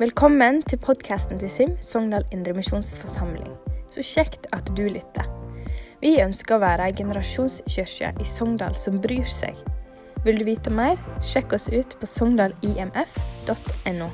[0.00, 3.50] Velkommen til podkasten til SIM, Sogndal Indremisjonsforsamling.
[3.92, 5.26] Så kjekt at du lytter.
[6.00, 9.58] Vi ønsker å være ei generasjonskirke i Sogndal som bryr seg.
[10.24, 14.08] Vil du vite mer, sjekk oss ut på sogndalimf.no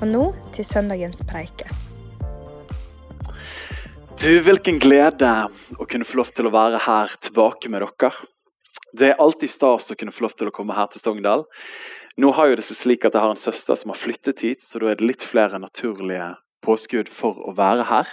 [0.00, 0.22] Og nå
[0.56, 1.68] til søndagens preike.
[4.16, 5.34] Du, Hvilken glede
[5.76, 8.10] å kunne få lov til å være her tilbake med dere.
[8.96, 11.44] Det er alltid stas å kunne få lov til å komme her til Sogndal.
[12.20, 14.62] Nå har jo det seg slik at jeg har en søster som har flyttet hit,
[14.62, 16.34] så da er det litt flere naturlige
[16.64, 18.10] påskudd for å være her.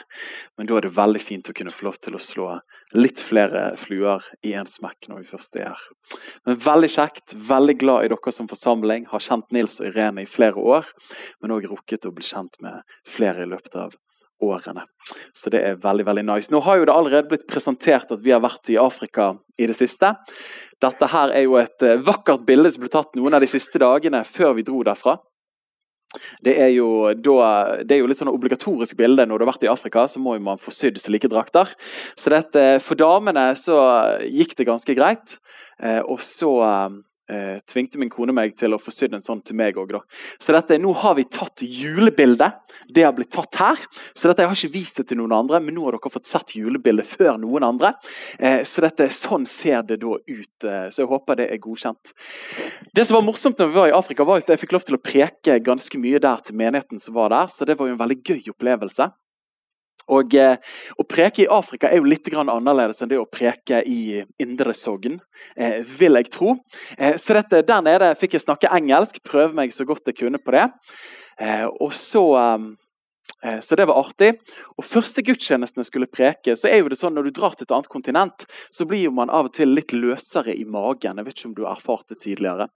[0.57, 2.47] Men da er det veldig fint å kunne få lov til å slå
[2.97, 5.83] litt flere fluer i en smekk når vi først er her.
[6.47, 9.07] Men Veldig kjekt, veldig glad i dere som forsamling.
[9.11, 10.89] Har kjent Nils og Irene i flere år,
[11.41, 13.95] men òg rukket å bli kjent med flere i løpet av
[14.41, 14.87] årene.
[15.37, 16.51] Så det er veldig veldig nice.
[16.51, 19.77] Nå har jo det allerede blitt presentert at vi har vært i Afrika i det
[19.77, 20.15] siste.
[20.81, 23.81] Dette her er jo et eh, vakkert bilde som ble tatt noen av de siste
[23.81, 25.19] dagene før vi dro derfra.
[26.43, 29.63] Det er jo, da, det er jo litt sånn obligatorisk bilde når du har vært
[29.67, 30.07] i Afrika.
[30.11, 31.71] Så må man få sydd slike drakter.
[32.19, 33.77] Så dette, for damene så
[34.27, 35.37] gikk det ganske greit.
[35.79, 36.51] Eh, og så
[37.31, 39.93] eh, tvingte min kone meg til å få sydd en sånn til meg òg.
[40.41, 42.59] Så dette, nå har vi tatt julebildet.
[42.91, 43.79] Det har blitt tatt her.
[44.13, 46.29] Så dette, Jeg har ikke vist det til noen andre, men nå har dere fått
[46.29, 47.93] sett julebildet før noen andre.
[48.39, 50.65] Eh, så dette, sånn ser det da ut.
[50.65, 52.13] Eh, så jeg håper det er godkjent.
[52.93, 54.97] Det som var morsomt når vi var i Afrika, var at jeg fikk lov til
[54.97, 57.51] å preke ganske mye der til menigheten som var der.
[57.53, 59.11] Så det var jo en veldig gøy opplevelse.
[60.09, 60.57] Og eh,
[60.97, 65.19] Å preke i Afrika er jo litt annerledes enn det å preke i Indre Sogn,
[65.55, 66.55] eh, vil jeg tro.
[66.97, 70.41] Eh, så dette, Der nede fikk jeg snakke engelsk, prøve meg så godt jeg kunne
[70.41, 70.69] på det.
[71.81, 72.80] Og så eh, Eh,
[73.41, 74.35] så det var artig.
[74.77, 77.73] Og Første gudstjenestene skulle preke, så er jo det sånn når du drar til et
[77.73, 81.17] annet kontinent, så blir jo man av og til litt løsere i magen.
[81.17, 82.67] Jeg vet ikke om du har erfart det tidligere.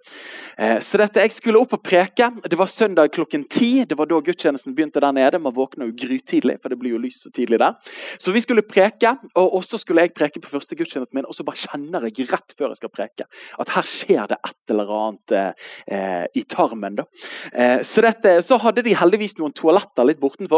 [0.58, 2.32] Eh, så dette, Jeg skulle opp og preke.
[2.44, 3.86] Det var søndag klokken ti.
[3.86, 5.42] Det var da gudstjenesten begynte der nede.
[5.42, 7.76] Man våkner jo grytidlig, for det blir jo lys så tidlig der.
[8.18, 11.46] Så vi skulle preke, og så skulle jeg preke på første gudstjenesten min, og så
[11.46, 13.26] bare kjenner jeg rett før jeg skal preke
[13.60, 16.96] at her skjer det et eller annet eh, i tarmen.
[17.00, 17.06] da.
[17.54, 20.55] Eh, så, dette, så hadde de heldigvis noen toaletter litt bortenfor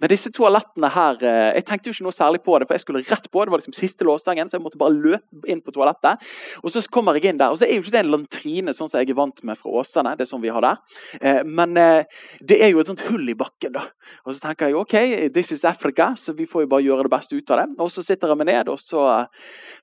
[0.00, 2.84] men disse toalettene her eh, Jeg tenkte jo ikke noe særlig på det, for jeg
[2.84, 3.44] skulle rett på.
[3.44, 6.22] Det var liksom siste låssangen, så jeg måtte bare løpe inn på toalettet.
[6.62, 8.90] Og så kommer jeg inn der, og så er jo ikke det en lantrine sånn
[8.90, 10.16] som jeg er vant med fra Åsane.
[10.18, 10.80] det er sånn vi har der.
[11.20, 13.76] Eh, men eh, det er jo et sånt hull i bakken.
[13.76, 13.86] da.
[14.26, 14.96] Og så tenker jeg ok,
[15.34, 17.68] this is Africa, så vi får jo bare gjøre det beste ut av det.
[17.82, 19.06] Og så sitter jeg meg ned, og så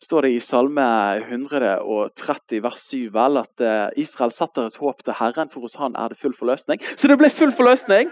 [0.03, 0.85] står det i Salme
[1.23, 6.12] 130 vers 7 vel, at Israel setter et håp til Herren, for hos Han er
[6.12, 6.81] det full forløsning.
[6.95, 8.12] Så det ble full forløsning.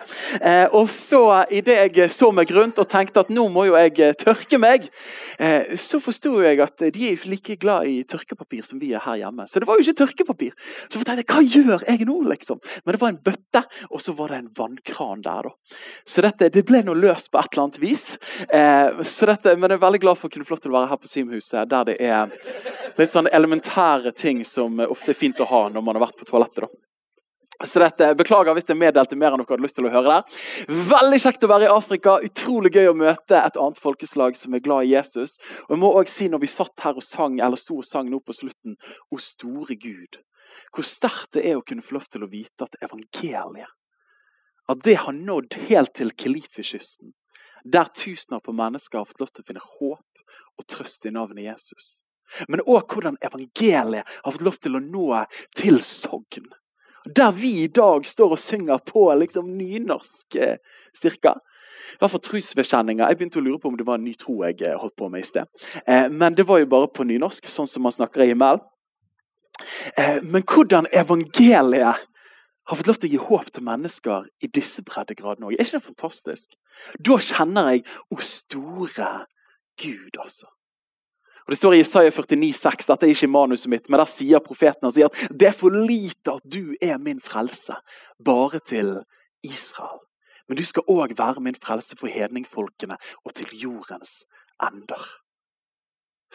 [0.76, 1.22] Og så
[1.60, 4.88] idet jeg så meg rundt og tenkte at nå må jo jeg eh, tørke meg,
[5.40, 9.20] eh, så forsto jeg at de er like glad i tørkepapir som vi er her
[9.24, 9.48] hjemme.
[9.50, 10.56] Så det var jo ikke tørkepapir.
[10.88, 12.62] Så tenkte jeg hva gjør jeg nå, liksom?
[12.86, 15.50] Men det var en bøtte, og så var det en vannkran der.
[15.50, 15.80] da.
[16.08, 18.08] Så dette, det ble nå løst på et eller annet vis.
[18.48, 20.92] Eh, dette, men jeg er veldig glad for å kunne få lov til å være
[20.94, 22.34] her på Simhuset, der det er
[22.98, 26.30] litt sånn elementære ting som ofte er fint å ha når man har vært på
[26.30, 26.66] toalettet.
[26.66, 26.87] da.
[27.66, 30.20] Så dette, Beklager hvis jeg meddelte mer enn dere hadde lyst til å høre.
[30.20, 30.42] der.
[30.92, 32.20] Veldig kjekt å være i Afrika.
[32.22, 35.40] Utrolig gøy å møte et annet folkeslag som er glad i Jesus.
[35.66, 38.12] Og jeg må også si, når vi satt her og sang, eller sto og sang
[38.12, 38.78] nå på slutten,
[39.10, 40.20] O store Gud,
[40.74, 43.74] hvor sterkt det er å kunne få lov til å vite at evangeliet
[44.68, 47.14] at det har nådd helt til Kelifikysten,
[47.64, 51.46] der tusener på mennesker har fått lov til å finne håp og trøst i navnet
[51.46, 52.02] Jesus.
[52.52, 55.08] Men òg hvordan evangeliet har fått lov til å nå
[55.56, 56.50] til Sogn.
[57.16, 60.58] Der vi i dag står og synger på liksom nynorsk eh,
[60.96, 61.38] cirka.
[61.94, 63.08] I hvert fall trosbekjenninga.
[63.08, 65.10] Jeg begynte å lure på om det var en ny tro jeg eh, holdt på
[65.14, 65.48] med i sted.
[65.86, 68.66] Eh, men det var jo bare på nynorsk, sånn som man snakker i himmelen.
[69.98, 72.04] Men hvordan evangeliet
[72.68, 75.56] har fått lov til å gi håp til mennesker i disse breddegradene òg.
[75.56, 76.58] Er ikke det fantastisk?
[77.00, 79.12] Da kjenner jeg å store
[79.80, 80.50] Gud, altså.
[81.48, 84.44] Og Det står i Isaiah 49, 49,6, dette er ikke manuset mitt, men der sier
[84.44, 87.78] profeten sier at det er for lite at du er min frelse,
[88.20, 88.98] bare til
[89.48, 90.02] Israel.
[90.48, 94.26] Men du skal òg være min frelse for hedningfolkene og til jordens
[94.60, 95.08] ender.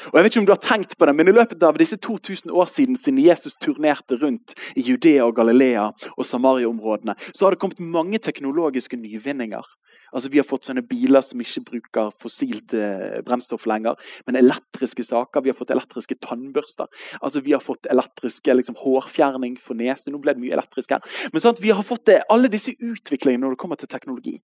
[0.09, 1.99] Og jeg vet ikke om du har tenkt på det, men I løpet av disse
[2.01, 7.53] 2000 år siden siden Jesus turnerte rundt i Judea og Galilea og Samaria-områdene, så har
[7.53, 9.69] det kommet mange teknologiske nyvinninger.
[10.13, 15.05] Altså, Vi har fått sånne biler som ikke bruker fossilt eh, brennstoff lenger, men elektriske
[15.09, 15.45] saker.
[15.45, 16.89] Vi har fått elektriske tannbørster.
[17.21, 20.13] Altså, Vi har fått elektriske liksom, hårfjerning for nese.
[20.13, 21.05] Nå ble det mye elektrisk her.
[21.33, 24.39] Men sant, vi har fått det, alle disse utviklingene når det kommer til teknologi.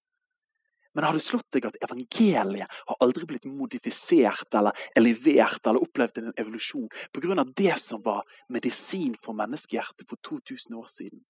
[0.96, 6.18] Men har det slått deg at evangeliet har aldri blitt modifisert eller elevert eller opplevd
[6.18, 7.44] en evolusjon pga.
[7.54, 11.20] det som var medisin for menneskehjertet for 2000 år siden?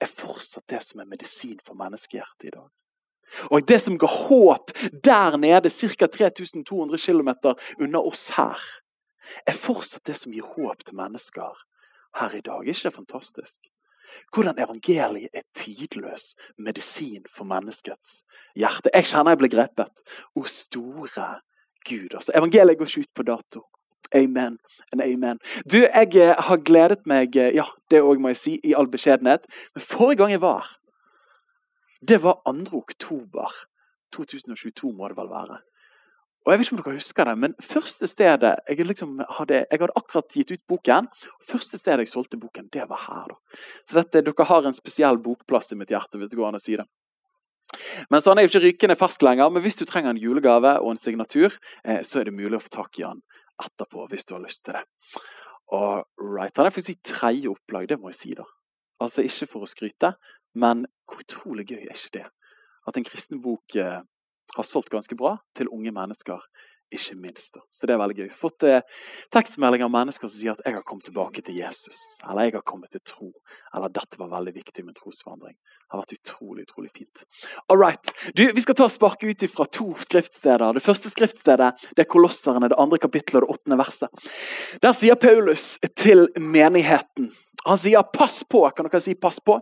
[0.00, 2.68] er fortsatt det som er medisin for menneskehjertet i dag.
[3.50, 4.72] Og det som ga håp
[5.04, 6.06] der nede, ca.
[6.06, 7.30] 3200 km
[7.78, 8.58] unna oss her,
[9.46, 11.66] er fortsatt det som gir håp til mennesker
[12.20, 12.64] her i dag.
[12.64, 13.60] Er ikke det fantastisk?
[14.34, 18.22] Hvordan evangeliet er tidløs medisin for menneskets
[18.58, 18.90] hjerte.
[18.94, 20.02] Jeg kjenner jeg blir grepet.
[20.34, 21.28] O store
[21.88, 22.14] Gud.
[22.14, 23.62] Altså, evangeliet går ikke ut på dato.
[24.14, 24.58] Amen
[24.92, 25.38] and amen.
[25.72, 28.88] Du, Jeg eh, har gledet meg eh, ja, det òg må jeg si, i all
[28.90, 29.46] beskjedenhet.
[29.74, 30.66] Men forrige gang jeg var
[32.08, 32.76] det var 2.
[32.76, 33.52] oktober
[34.16, 35.60] 2022, må det vel være.
[36.46, 39.80] Og Jeg vet ikke om dere husker det, men første stedet jeg, liksom hadde, jeg
[39.82, 41.10] hadde akkurat gitt ut boken.
[41.50, 43.26] Første stedet jeg solgte boken, det var her.
[43.28, 43.58] da.
[43.84, 46.62] Så dette, dere har en spesiell bokplass i mitt hjerte, hvis det går an å
[46.62, 46.86] si det.
[48.10, 50.80] Men så Han er jo ikke rykende fersk lenger, men hvis du trenger en julegave
[50.80, 51.52] og en signatur,
[51.84, 53.20] eh, så er det mulig å få tak i han
[53.60, 54.84] etterpå hvis du har lyst til det.
[55.70, 58.34] Og right, Han er faktisk i tredje opplag, det må jeg si.
[58.34, 58.44] da.
[59.00, 60.14] Altså Ikke for å skryte,
[60.54, 62.26] men hvor utrolig gøy er ikke det?
[62.88, 64.00] At en kristen bok eh,
[64.56, 66.40] har solgt ganske bra til unge mennesker,
[66.90, 67.54] ikke minst.
[67.54, 67.60] Da.
[67.70, 68.30] Så det er veldig gøy.
[68.34, 68.82] Fått eh,
[69.34, 72.66] tekstmeldinger av mennesker som sier at 'jeg har kommet tilbake til Jesus', eller 'jeg har
[72.66, 73.32] kommet til tro',
[73.74, 75.54] eller 'dette var veldig viktig med trosvandring'.
[75.54, 77.24] Det har vært utrolig utrolig fint.
[77.68, 78.12] All right.
[78.34, 80.72] Du, Vi skal ta og sparke ut fra to skriftsteder.
[80.74, 84.08] Det første skriftstedet det er Kolosserne, det andre kapittelet og det åttende verset.
[84.82, 87.34] Der sier Paulus til menigheten
[87.66, 88.74] Han sier 'pass på'.
[88.74, 89.60] Kan dere si 'pass på'?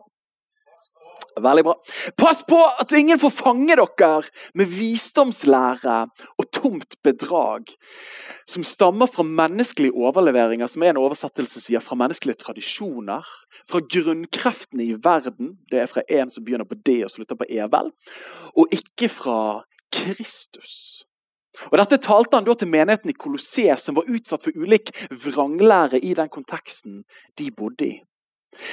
[1.45, 1.75] Veldig bra.
[2.19, 4.23] Pass på at ingen får fange dere
[4.59, 5.99] med visdomslære
[6.39, 7.71] og tomt bedrag,
[8.49, 13.27] som stammer fra menneskelige overleveringer, som er en oversettelse sier, fra menneskelige tradisjoner,
[13.69, 17.49] fra grunnkreftene i verden, det er fra en som begynner på D og slutter på
[17.53, 17.93] evel,
[18.57, 19.41] og ikke fra
[19.93, 21.05] Kristus.
[21.73, 26.01] Og Dette talte han da til menigheten i Kolosseum, som var utsatt for ulik vranglære
[26.01, 27.03] i den konteksten
[27.39, 27.97] de bodde i.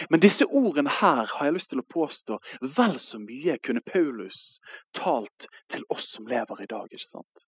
[0.10, 2.38] Men disse ordene her har jeg lyst til å påstå
[2.78, 4.62] vel så mye kunne Paulus
[4.96, 6.88] talt til oss som lever i dag.
[6.92, 7.46] ikke sant?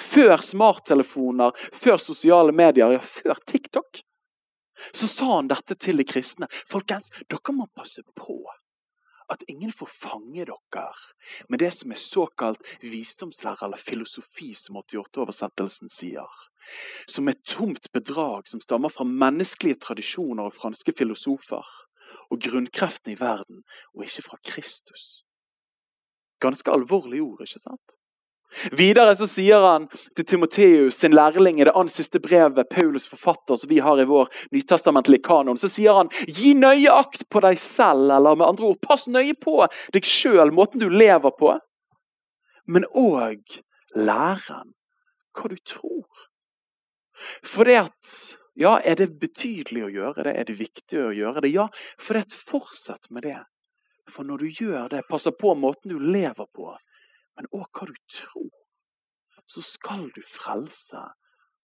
[0.00, 4.02] Før smarttelefoner, før sosiale medier, ja, før TikTok,
[4.92, 6.48] så sa han dette til de kristne.
[6.68, 8.38] Folkens, dere må passe på
[9.32, 10.84] at ingen får fange dere
[11.50, 16.36] med det som er såkalt visdomslære eller filosofi, som 88-oversettelsen sier
[17.10, 21.74] som et tomt bedrag som stammer fra menneskelige tradisjoner og franske filosofer
[22.30, 23.62] og grunnkreftene i verden,
[23.94, 25.22] og ikke fra Kristus.
[26.42, 27.96] Ganske alvorlige ord, ikke sant?
[28.78, 29.86] Videre så sier han
[30.16, 34.06] til Timoteus, sin lærling i det annet siste brevet Paulus forfatter som vi har i
[34.08, 38.70] vår nytestamentlige kanon, så sier han gi nøye akt på deg selv, eller med andre
[38.70, 39.58] ord, pass nøye på
[39.94, 41.52] deg sjøl, måten du lever på,
[42.66, 43.60] men òg
[43.94, 44.72] læren,
[45.36, 46.26] hva du tror.
[47.44, 48.16] For det at
[48.56, 50.32] Ja, er det betydelig å gjøre det?
[50.40, 51.50] Er det viktig å gjøre det?
[51.52, 51.66] Ja,
[52.00, 53.42] for det fortsett med det.
[54.08, 56.70] For når du gjør det, passer på måten du lever på,
[57.36, 58.48] men òg hva du tror,
[59.46, 61.02] så skal du frelse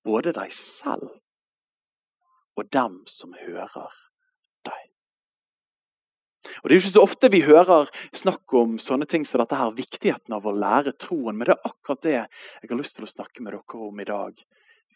[0.05, 1.17] både deg selv
[2.59, 3.95] og dem som hører
[4.69, 4.83] deg.
[6.61, 9.57] Og Det er jo ikke så ofte vi hører snakk om sånne ting som dette
[9.57, 13.09] her, viktigheten av å lære troen, men det er akkurat det jeg har lyst til
[13.09, 14.45] å snakke med dere om i dag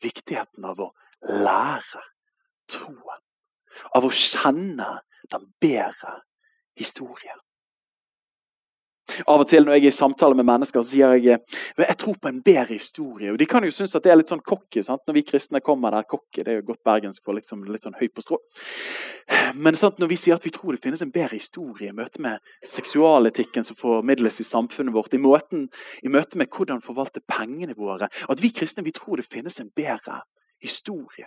[0.02, 0.90] viktigheten av å
[1.28, 2.02] lære
[2.72, 3.22] troen.
[3.94, 5.00] Av å kjenne
[5.32, 6.20] den bedre
[6.78, 7.40] historien.
[9.26, 11.40] Av og til når jeg er i samtale med mennesker, så sier jeg
[11.78, 13.32] jeg tror på en bedre historie.
[13.32, 15.90] Og De kan jo synes at det er litt sånn cocky når vi kristne kommer
[15.94, 16.02] der.
[16.02, 18.38] cocky, Det er jo godt bergensk for liksom, litt sånn høy på strå.
[19.54, 22.20] Men sant, når vi sier at vi tror det finnes en bedre historie i møte
[22.20, 25.68] med seksualetikken som formidles i samfunnet vårt, i, måten,
[26.02, 29.70] i møte med hvordan forvalte pengene våre At vi kristne vi tror det finnes en
[29.70, 30.22] bedre
[30.62, 31.26] historie.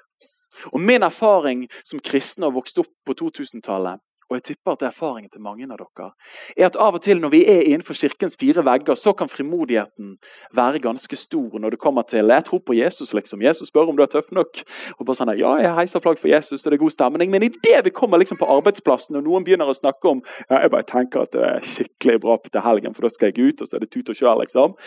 [0.74, 4.92] Og Min erfaring som kristen og vokst opp på 2000-tallet og jeg tipper at er
[4.92, 6.10] erfaringen til mange av dere,
[6.56, 10.16] er at av og til når vi er innenfor kirkens fire vegger, så kan frimodigheten
[10.56, 13.42] være ganske stor når det kommer til Jeg tror på Jesus, liksom.
[13.42, 14.62] Jesus spør om du er tøff nok.
[15.00, 17.32] Og bare sånn, ja, jeg heiser flagg for Jesus, og det er god stemning.
[17.34, 20.74] Men idet vi kommer liksom på arbeidsplassen, og noen begynner å snakke om ja, jeg
[20.76, 23.72] bare tenker at det er skikkelig bra til helgen, for da skal jeg ut, og
[23.72, 24.78] så er det tut og kjør, liksom.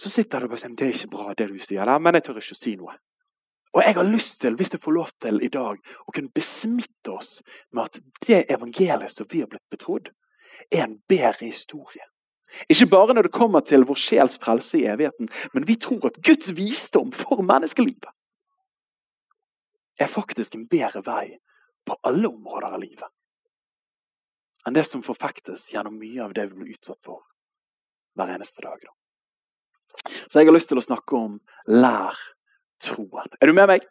[0.00, 2.28] Så sitter du bare sånn Det er ikke bra, det du sier der, men jeg
[2.28, 2.96] tør ikke å si noe.
[3.76, 7.12] Og jeg har lyst til, hvis jeg får lov til i dag, å kunne besmitte
[7.12, 10.08] oss med at det evangeliet som vi har blitt betrodd,
[10.72, 12.04] er en bedre historie.
[12.72, 16.16] Ikke bare når det kommer til vår sjels frelse i evigheten, men vi tror at
[16.24, 18.08] Guds visdom for menneskelivet
[19.98, 21.38] er faktisk en bedre vei
[21.86, 23.08] på alle områder av livet
[24.66, 27.22] enn det som forfektes gjennom mye av det vi blir utsatt for
[28.18, 28.82] hver eneste dag.
[30.28, 31.38] Så jeg har lyst til å snakke om
[31.72, 32.18] lær
[32.82, 33.30] troen.
[33.40, 33.86] Er du med meg?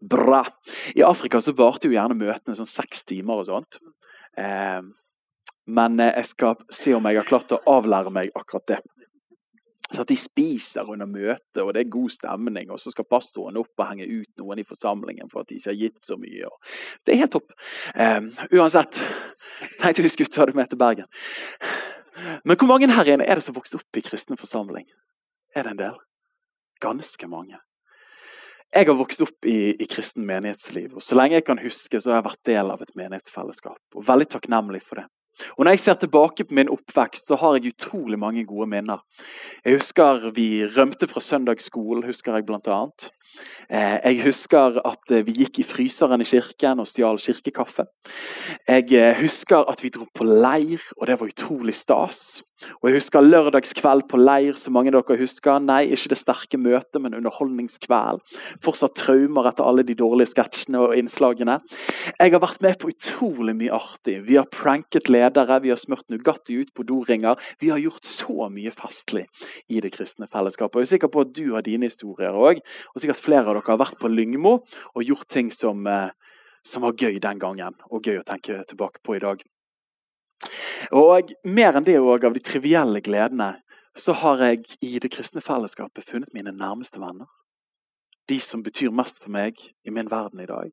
[0.00, 0.42] Bra.
[0.94, 3.78] I Afrika så varte jo gjerne møtene sånn seks timer og sånt.
[4.36, 4.82] Eh,
[5.66, 8.80] Men jeg skal se om jeg har klart å avlære meg akkurat det.
[9.94, 12.70] Så at de spiser under møtet, og det er god stemning.
[12.72, 15.70] Og så skal pastoren opp og henge ut noen i forsamlingen for at de ikke
[15.70, 16.50] har gitt så mye.
[17.04, 17.52] det er helt topp.
[17.94, 19.00] Um, uansett,
[19.70, 21.06] så tenkte vi skulle ta det med til Bergen.
[22.44, 24.84] Men hvor mange her inne er det som vokste opp i kristen forsamling?
[25.54, 25.96] Er det en del?
[26.82, 27.60] Ganske mange.
[28.74, 30.96] Jeg har vokst opp i, i kristen menighetsliv.
[30.96, 33.78] og Så lenge jeg kan huske, så har jeg vært del av et menighetsfellesskap.
[33.94, 35.06] Og veldig takknemlig for det.
[35.58, 39.02] Og Når jeg ser tilbake på min oppvekst, så har jeg utrolig mange gode minner.
[39.64, 43.10] Jeg husker vi rømte fra søndagsskolen, husker jeg annet.
[43.70, 47.86] Eh, jeg husker at eh, vi gikk i fryseren i kirken og stjal kirkekaffe.
[48.68, 52.42] Jeg eh, husker at vi dro på leir, og det var utrolig stas.
[52.80, 55.60] Og jeg husker lørdagskveld på leir, som mange av dere husker.
[55.62, 58.22] Nei, ikke det sterke møtet, men underholdningskveld.
[58.64, 61.58] Fortsatt traumer etter alle de dårlige sketsjene og innslagene.
[62.18, 64.18] Jeg har vært med på utrolig mye artig.
[64.28, 67.40] Vi har pranket ledere, vi har smurt Nugatti ut på doringer.
[67.62, 69.26] Vi har gjort så mye festlig
[69.68, 70.82] i det kristne fellesskapet.
[70.82, 72.62] Jeg er sikker på at du har dine historier òg.
[72.92, 76.10] Og sikkert flere av dere har vært på Lyngmo og gjort ting som, eh,
[76.64, 79.42] som var gøy den gangen, og gøy å tenke tilbake på i dag.
[80.92, 83.54] Og mer enn det òg, av de trivielle gledene,
[83.96, 87.30] så har jeg i det kristne fellesskapet funnet mine nærmeste venner.
[88.28, 90.72] De som betyr mest for meg i min verden i dag.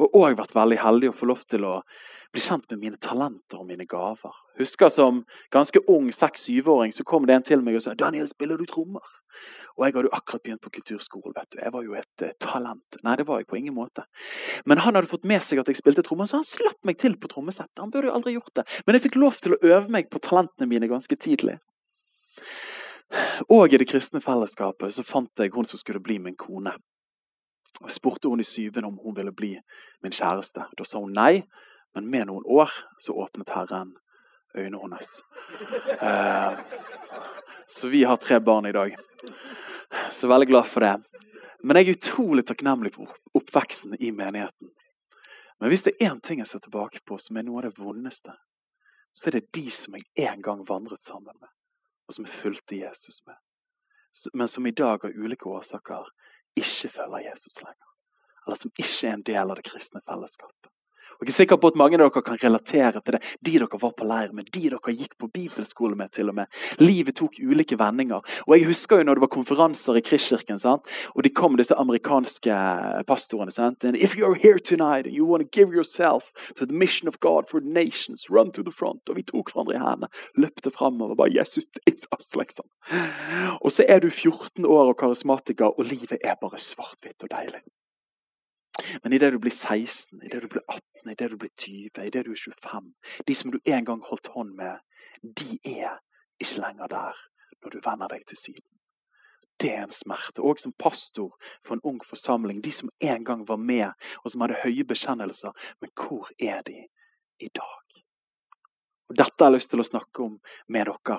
[0.00, 1.80] Og òg vært veldig heldig å få lov til å
[2.32, 4.34] bli kjent med mine talenter og mine gaver.
[4.60, 8.56] Husker Som ganske ung seks-syvåring så kom det en til meg og sa 'Daniel, spiller
[8.56, 9.10] du trommer?'
[9.80, 11.32] Og jeg hadde jo akkurat begynt på kulturskole.
[11.34, 11.58] vet du.
[11.62, 12.98] Jeg var jo et uh, talent.
[13.06, 14.04] Nei, det var jeg på ingen måte.
[14.68, 17.16] Men han hadde fått med seg at jeg spilte trommer, så han slapp meg til
[17.16, 17.80] på trommesettet.
[17.80, 18.66] Han burde jo aldri gjort det.
[18.84, 21.56] Men jeg fikk lov til å øve meg på talentene mine ganske tidlig.
[23.48, 26.76] Og i det kristne fellesskapet så fant jeg hun som skulle bli min kone.
[27.80, 29.54] Jeg spurte hun i syvende om hun ville bli
[30.04, 30.68] min kjæreste.
[30.76, 31.40] Da sa hun nei,
[31.96, 32.70] men med noen år
[33.02, 33.96] så åpnet Herren
[34.54, 35.22] øynene hennes.
[36.00, 36.58] Eh,
[37.68, 38.96] så vi har tre barn i dag.
[40.12, 40.96] Så veldig glad for det.
[41.62, 44.70] Men jeg er utrolig takknemlig for oppveksten i menigheten.
[45.60, 47.82] Men hvis det er én ting jeg ser tilbake på som er noe av det
[47.82, 48.32] vondeste,
[49.12, 51.50] så er det de som jeg en gang vandret sammen med,
[52.08, 53.36] og som fulgte Jesus med.
[54.32, 56.08] Men som i dag av ulike årsaker
[56.58, 57.88] ikke følger Jesus lenger.
[58.46, 60.72] Eller som ikke er en del av det kristne fellesskapet.
[61.20, 63.20] Og jeg er sikker på at mange av dere kan relatere til det.
[63.44, 66.10] De dere var på leir med, de dere gikk på bibelskole med.
[66.12, 66.46] til og med.
[66.80, 68.24] Livet tok ulike vendinger.
[68.46, 70.82] Og Jeg husker jo når det var konferanser i Kristkirken, sant?
[71.14, 73.50] og de kom disse amerikanske pastorene.
[73.50, 73.84] sant?
[73.84, 77.20] And if you're here tonight and you want to give yourself to the mission of
[77.20, 79.08] God for the nations, run to the front.
[79.08, 81.14] Og vi tok hverandre i hendene, løpte framover.
[81.14, 82.64] bare, Jesus, it's us, liksom.
[83.60, 87.60] Og så er du 14 år og karismatiker, og livet er bare svart-hvitt og deilig.
[89.02, 92.32] Men idet du blir 16, idet du blir 18, idet du blir 20, idet du
[92.32, 92.94] er 25
[93.26, 94.78] De som du en gang holdt hånd med,
[95.22, 96.00] de er
[96.40, 97.16] ikke lenger der
[97.62, 98.68] når du vender deg til siden.
[99.60, 100.40] Det er en smerte.
[100.40, 103.92] Og som pastor for en ung forsamling, de som en gang var med,
[104.24, 106.86] og som hadde høye bekjennelser, men hvor er de
[107.40, 107.89] i dag?
[109.10, 110.36] Og Dette har jeg lyst til å snakke om
[110.70, 111.18] med dere.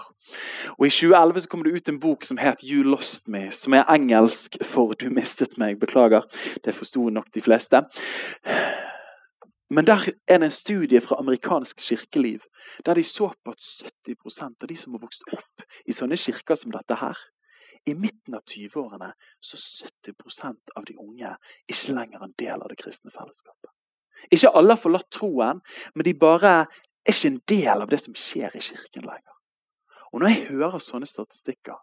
[0.78, 3.74] Og I 2011 så kom det ut en bok som het 'You Lost Me', som
[3.74, 5.80] er engelsk for 'Du mistet meg'.
[5.80, 6.24] Beklager.
[6.64, 7.84] Det forsto nok de fleste.
[9.70, 12.40] Men der er det en studie fra amerikansk kirkeliv
[12.86, 13.60] der de så på at
[14.08, 17.18] 70% av de som har vokst opp i sånne kirker som dette her,
[17.86, 21.36] i midten av 20-årene så 70% av de unge
[21.68, 23.72] ikke lenger en del av det kristne fellesskapet.
[24.32, 25.62] Ikke alle har forlatt troen,
[25.96, 26.68] men de bare
[27.06, 29.38] er ikke en del av det som skjer i kirken lenger.
[30.12, 31.78] Og Når jeg hører sånne statistikker,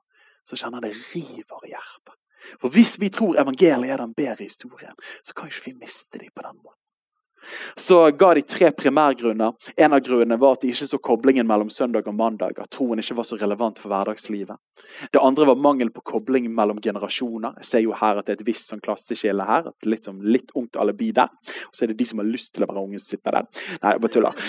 [0.44, 2.14] så kjenner jeg det river i hjertet.
[2.60, 6.30] For hvis vi tror evangeliet er den bedre historien, så kan ikke vi miste dem
[6.34, 6.88] på den måten
[7.76, 9.52] så ga de tre primærgrunner.
[9.76, 12.59] En av grunnene var at de ikke så koblingen mellom søndag og mandag.
[12.59, 14.59] At troen ikke var så relevant for hverdagslivet.
[15.12, 17.59] Det andre var mangel på kobling mellom generasjoner.
[17.62, 19.71] Jeg ser jo her at det er et visst sånn klasseskille her.
[19.71, 21.33] at Litt, sånn, litt ungt alibi der.
[21.68, 23.64] Og så er det de som har lyst til å være unge, som sitter der.
[23.83, 24.42] Nei, jeg bare tuller.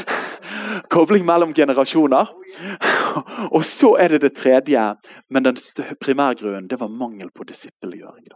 [0.94, 2.30] Kobling mellom generasjoner.
[3.50, 4.84] Og så er det det tredje,
[5.28, 5.58] men den
[6.00, 8.30] primærgrunnen det var mangel på disippelgjøring.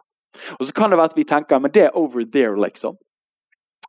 [0.59, 2.97] Og så kan det være at vi tenker men det er over there, liksom.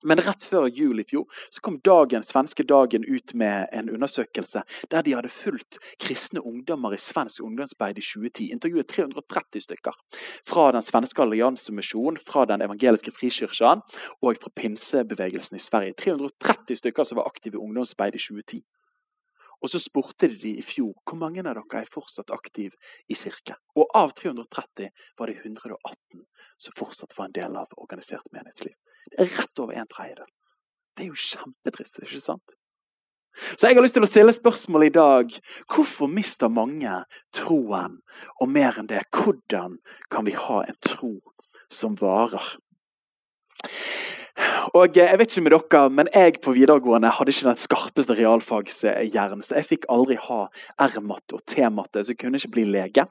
[0.06, 4.62] Men rett før jul i fjor så kom dagen, svenske Dagen ut med en undersøkelse
[4.92, 8.52] der de hadde fulgt kristne ungdommer i svensk ungdomsarbeid i 2010.
[8.54, 9.98] Intervjuet 330 stykker
[10.46, 13.82] fra den svenske alliansemisjonen, fra den evangeliske frikirken
[14.22, 15.98] og fra pinsebevegelsen i Sverige.
[16.06, 18.62] 330 stykker som var aktive i ungdomsarbeid i 2010.
[19.66, 22.78] Og så spurte de i fjor hvor mange av dere er fortsatt aktive
[23.10, 23.58] i kirke.
[23.74, 26.26] Og av 330 var det 118
[26.62, 28.76] som fortsatt var en del av organisert menighetsliv.
[29.20, 30.30] Rett over en tredjedel.
[30.96, 32.56] Det er jo kjempetrist, ikke sant?
[33.60, 35.34] Så jeg har lyst til å stille spørsmålet i dag.
[35.72, 37.02] Hvorfor mister mange
[37.36, 37.98] troen?
[38.40, 39.76] Og mer enn det, hvordan
[40.14, 41.18] kan vi ha en tro
[41.72, 42.56] som varer?
[44.75, 49.44] Og Jeg vet ikke med dere, men jeg på videregående hadde ikke den skarpeste realfagshjernen.
[49.46, 50.39] Så jeg fikk aldri ha
[50.84, 53.06] R-matte og T-matte, så jeg kunne ikke bli lege.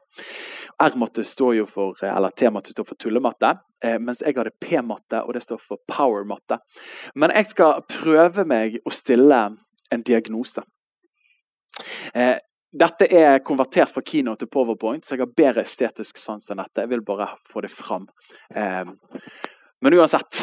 [0.83, 3.55] R-matte står jo for, eller T-matte står for tullematte,
[3.85, 6.59] eh, mens jeg hadde P-matte, og det står for power-matte.
[7.15, 9.41] Men jeg skal prøve meg å stille
[9.95, 10.67] en diagnose.
[12.13, 12.37] Eh,
[12.75, 16.83] dette er konvertert fra kino til powerpoint, så jeg har bedre estetisk sans enn dette.
[16.83, 18.09] Jeg vil bare få det fram.
[18.51, 18.85] Eh,
[19.81, 20.43] men uansett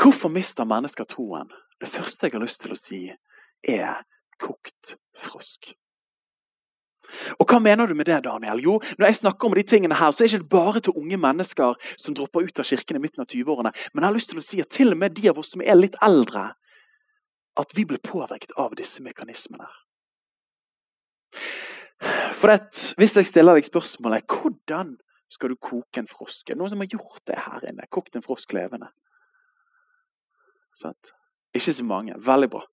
[0.00, 1.50] Hvorfor mister mennesker troen?
[1.80, 3.00] Det første jeg har lyst til å si,
[3.62, 4.02] er
[4.42, 5.74] kokt frosk.
[7.38, 8.62] Og Hva mener du med det, Daniel?
[8.64, 11.16] Jo, Når jeg snakker om de tingene her, så er det ikke bare til unge
[11.16, 13.72] mennesker som dropper ut av kirken i midten av 20-årene.
[13.92, 15.62] Men jeg har lyst til å si at til og med de av oss som
[15.62, 16.54] er litt eldre,
[17.56, 19.68] at vi blir påvirket av disse mekanismene.
[22.40, 24.96] For det, Hvis jeg stiller deg spørsmålet hvordan
[25.30, 26.50] skal du koke en frosk?
[26.56, 27.86] Noen som har gjort det her inne?
[27.90, 28.90] Kokt en frosk levende?
[30.80, 31.12] Sant?
[31.54, 32.16] Ikke så mange.
[32.18, 32.64] Veldig bra.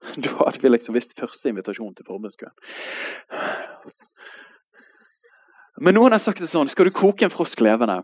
[0.24, 2.54] Da hadde vi liksom visst første invitasjon til forbundskøen.
[5.80, 8.00] Men noen har sagt det sånn Skal du koke en frosk levende,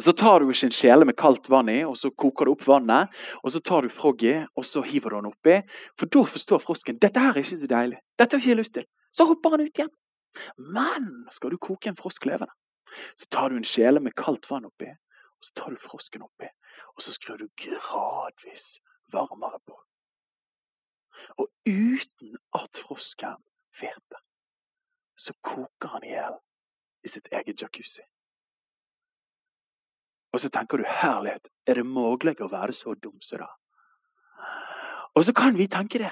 [0.00, 2.64] så tar du ikke en kjele med kaldt vann i, og så koker du opp
[2.66, 3.10] vannet.
[3.42, 5.56] Og så tar du Froggy, og så hiver du den oppi.
[5.98, 8.00] For da forstår frosken dette her er ikke så deilig.
[8.18, 8.86] Dette har jeg ikke lyst til.
[9.14, 9.92] Så hopper han ut igjen.
[10.58, 12.50] Men skal du koke en frosk levende,
[13.18, 16.50] så tar du en kjele med kaldt vann oppi, og så tar du frosken oppi.
[16.94, 18.78] Og så skrur du gradvis
[19.12, 19.78] varmere på.
[21.38, 23.42] Og uten at frosken
[23.80, 24.20] vet det,
[25.16, 26.38] så koker han i hjel
[27.04, 28.02] i sitt eget jacuzzi.
[30.34, 33.50] Og så tenker du herlighet, er det mulig å være så dum som det?
[35.14, 36.10] Og så kan vi tenke det.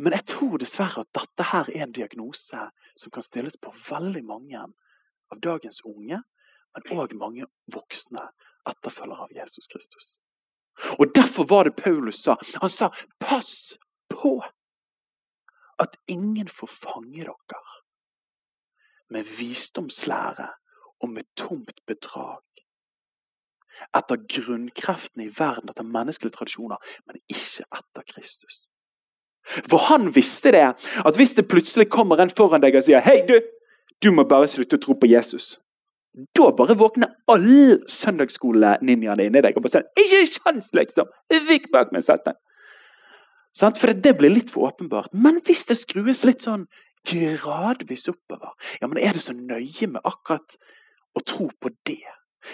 [0.00, 4.22] Men jeg tror dessverre at dette her er en diagnose som kan stilles på veldig
[4.24, 6.22] mange av dagens unge,
[6.72, 8.24] men òg mange voksne
[8.68, 10.18] etterfølger av Jesus Kristus.
[10.98, 12.36] Og Derfor var det Paulus sa.
[12.60, 14.42] Han sa 'pass på
[15.78, 17.82] at ingen får fange dere
[19.10, 20.48] med visdomslære
[21.00, 22.52] og med tomt bedrag'
[23.96, 28.66] etter grunnkreftene i verden, etter menneskelige tradisjoner, men ikke etter Kristus.
[29.68, 30.68] For han visste det,
[31.06, 33.40] at hvis det plutselig kommer en foran deg og sier 'Hei, du,
[34.02, 35.58] du må bare slutte å tro på Jesus',
[36.36, 41.08] da bare våkner alle søndagsskoleninjaene inni deg og bare sier 'Ikke kjans, liksom!
[41.48, 42.38] Vik bak meg, Satan!'
[43.56, 45.12] For det blir litt for åpenbart.
[45.12, 46.66] Men hvis det skrues litt sånn
[47.08, 50.56] gradvis oppover, ja, men er det så nøye med akkurat
[51.16, 52.04] å tro på det?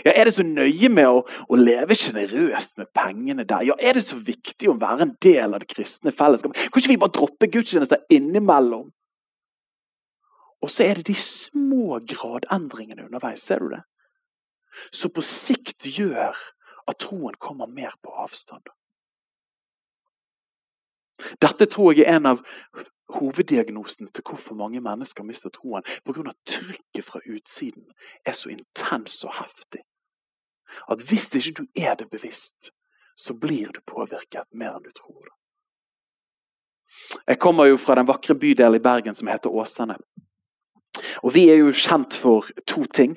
[0.04, 3.64] Ja, Er det så nøye med å, å leve sjenerøst med pengene der?
[3.64, 6.68] Ja, Er det så viktig å være en del av det kristne fellesskapet?
[6.68, 8.90] Kan ikke vi bare droppe gudstjenester innimellom?
[10.62, 13.44] Og så er det de små gradendringene underveis.
[13.46, 13.82] Ser du det?
[14.92, 16.36] Som på sikt gjør
[16.88, 18.66] at troen kommer mer på avstand.
[21.42, 22.42] Dette tror jeg er en av
[23.14, 25.86] hoveddiagnosen til hvorfor mange mennesker mister troen.
[26.04, 26.32] Pga.
[26.46, 27.88] trykket fra utsiden
[28.24, 29.82] er så intens og heftig.
[30.88, 32.70] At hvis ikke du er det bevisst,
[33.16, 35.32] så blir du påvirket mer enn du tror.
[37.26, 39.96] Jeg kommer jo fra den vakre bydelen i Bergen som heter Åsane.
[41.22, 43.16] Og vi er jo kjent for to ting.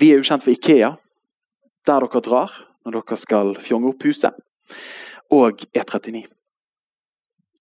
[0.00, 0.94] Vi er jo kjent for Ikea,
[1.86, 4.36] der dere drar når dere skal fjonge opp huset,
[5.30, 6.24] og E39.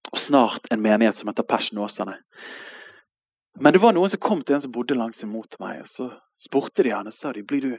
[0.10, 2.15] Og snart en menighet som heter Persen Åsane.
[3.60, 5.80] Men det var noen som kom til en som bodde langs en motorvei.
[5.82, 7.74] og Så spurte de henne, sa de, blir du,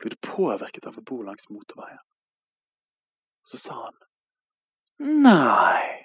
[0.00, 2.00] blir du påvirket av å bo langs motorveien.
[3.44, 3.98] Så sa han
[5.00, 5.99] nei.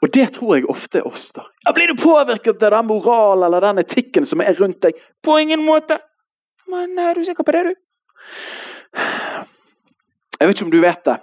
[0.00, 1.30] Og det tror jeg ofte er oss.
[1.36, 1.46] da.
[1.66, 4.98] Ja, Blir du påvirket av den moralen eller den etikken som er rundt deg?
[5.22, 5.98] På ingen måte.
[6.66, 7.74] Men er du sikker på det, du?
[10.40, 11.16] Jeg vet ikke om du vet det,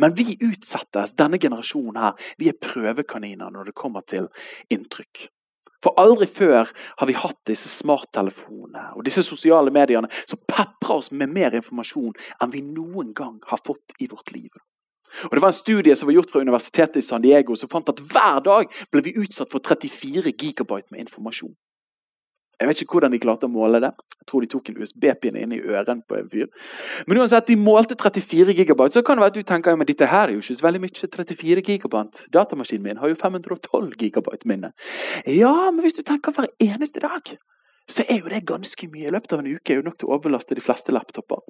[0.00, 4.28] men vi utsettes, denne generasjonen her, vi er prøvekaniner når det kommer til
[4.72, 5.28] inntrykk.
[5.84, 11.10] For aldri før har vi hatt disse smarttelefonene og disse sosiale mediene som peprer oss
[11.12, 14.48] med mer informasjon enn vi noen gang har fått i vårt liv.
[15.24, 17.88] Og det var En studie som var gjort fra universitetet i San Diego som fant
[17.88, 21.54] at hver dag ble vi utsatt for 34 gigabyte med informasjon.
[22.60, 23.90] Jeg vet ikke hvordan de klarte å måle det.
[24.20, 26.46] Jeg tror de tok en USB-pinne inn i øren på en fyr.
[27.08, 28.94] Men uansett, de målte 34 gigabyte.
[28.94, 30.82] Så kan det være at du tenker men dette her er jo ikke så veldig
[30.84, 31.10] mye.
[31.16, 32.28] 34 gigabyte.
[32.34, 34.70] Datamaskinen min har jo 512 gigabyte minne.
[35.26, 37.34] Ja, men hvis du tenker hver eneste dag,
[37.90, 39.10] så er jo det ganske mye.
[39.10, 41.42] I løpet av en uke er jo nok til å overbelaste de fleste laptoper.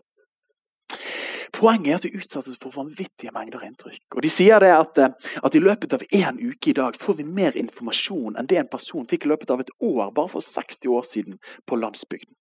[1.54, 4.16] Poenget er at vi utsettes for vanvittige mengder inntrykk.
[4.16, 7.18] Og De sier det at, eh, at i løpet av én uke i dag får
[7.20, 10.40] vi mer informasjon enn det en person fikk i løpet av et år bare for
[10.40, 12.34] 60 år siden på landsbygden.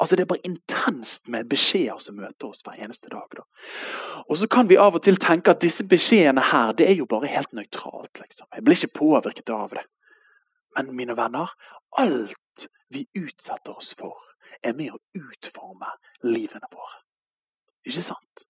[0.00, 3.28] Altså Det er bare intenst med beskjeder som møter oss hver eneste dag.
[3.36, 3.44] Da.
[4.28, 7.06] Og så kan vi av og til tenke at disse beskjedene her, det er jo
[7.06, 8.20] bare helt nøytralt.
[8.20, 8.48] Liksom.
[8.54, 9.86] Jeg blir ikke påvirket av det.
[10.76, 11.52] Men mine venner,
[11.98, 14.16] alt vi utsetter oss for,
[14.62, 15.92] er med å utforme
[16.24, 17.05] livene våre.
[17.86, 18.46] Ikke sant?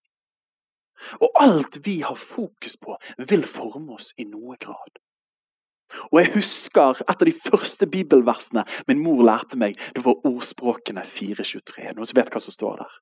[1.20, 2.96] Og alt vi har fokus på,
[3.28, 4.96] vil forme oss i noe grad.
[6.10, 9.76] Og jeg husker et av de første bibelversene min mor lærte meg.
[9.94, 11.92] Det var ordspråkene 423.
[11.94, 12.96] Noen som vet hva som står der?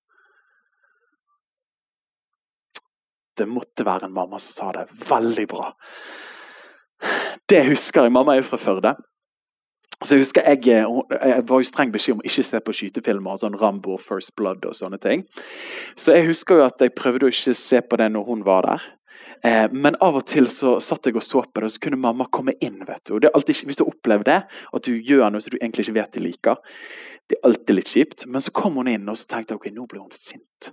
[3.35, 4.85] Det måtte være en mamma som sa det.
[5.09, 5.73] Veldig bra.
[7.51, 8.15] Det husker jeg.
[8.15, 8.95] Mamma er jo fra Førde.
[10.03, 13.39] Så Jeg husker jeg, jeg var jo streng beskjed om å ikke se på skytefilmer,
[13.41, 15.25] sånn Rambo, First Blood og sånne ting.
[15.97, 18.69] Så jeg husker jo at jeg prøvde å ikke se på det når hun var
[18.69, 18.85] der.
[19.45, 22.01] Eh, men av og til så satt jeg og så på det, og så kunne
[22.01, 22.83] mamma komme inn.
[22.89, 23.17] vet du.
[23.29, 26.25] Alltid, Hvis du opplever det, at du gjør noe som du egentlig ikke vet de
[26.25, 26.57] liker,
[27.29, 28.27] det er alltid litt kjipt.
[28.27, 30.73] Men så kom hun inn og så tenkte jeg, ok, nå blir hun sint.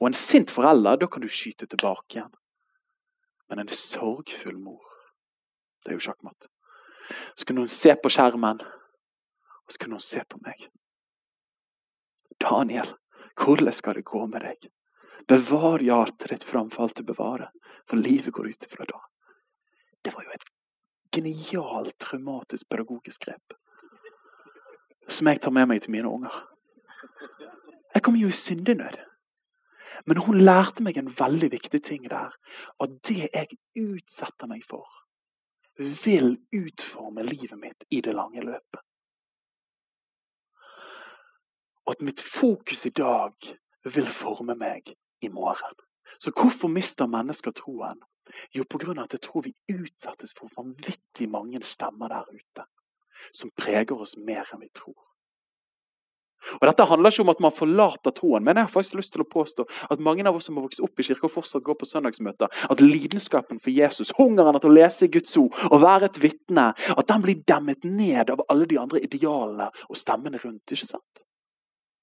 [0.00, 2.32] Og en sint forelder, da kan du skyte tilbake igjen.
[3.48, 4.84] Men en sorgfull mor,
[5.84, 6.51] det er jo sjakkmatt.
[7.34, 10.68] Så kunne hun se på skjermen, og så kunne hun se på meg.
[12.42, 12.94] Daniel,
[13.38, 14.70] hvordan skal det gå med deg?
[15.28, 17.52] Bevar hjertet ditt framfor til bevare,
[17.86, 19.00] for livet går ut ifra da.
[20.02, 20.48] Det var jo et
[21.14, 23.58] genialt traumatisk pedagogisk grep
[25.12, 26.34] som jeg tar med meg til mine unger.
[27.92, 29.00] Jeg kom jo i syndenød.
[30.06, 32.32] Men hun lærte meg en veldig viktig ting der.
[32.80, 34.86] At det jeg utsetter meg for,
[35.82, 38.80] vil utforme livet mitt i det lange løpet.
[41.86, 43.34] Og at mitt fokus i dag
[43.84, 45.78] vil forme meg i morgen.
[46.18, 48.02] Så hvorfor mister mennesker troen?
[48.54, 52.66] Jo, på grunn av at jeg tror vi utsettes for vanvittig mange stemmer der ute
[53.32, 55.11] som preger oss mer enn vi tror.
[56.60, 59.24] Og Dette handler ikke om at man forlater troen, men jeg har faktisk lyst til
[59.24, 61.78] å påstå at mange av oss som har vokst opp i kirke og fortsatt går
[61.80, 66.22] på søndagsmøter, at lidenskapen for Jesus, hungeren etter å lese Guds ord og være et
[66.22, 70.64] vitne, at den blir demmet ned av alle de andre idealene og stemmene rundt.
[70.72, 71.26] ikke sant?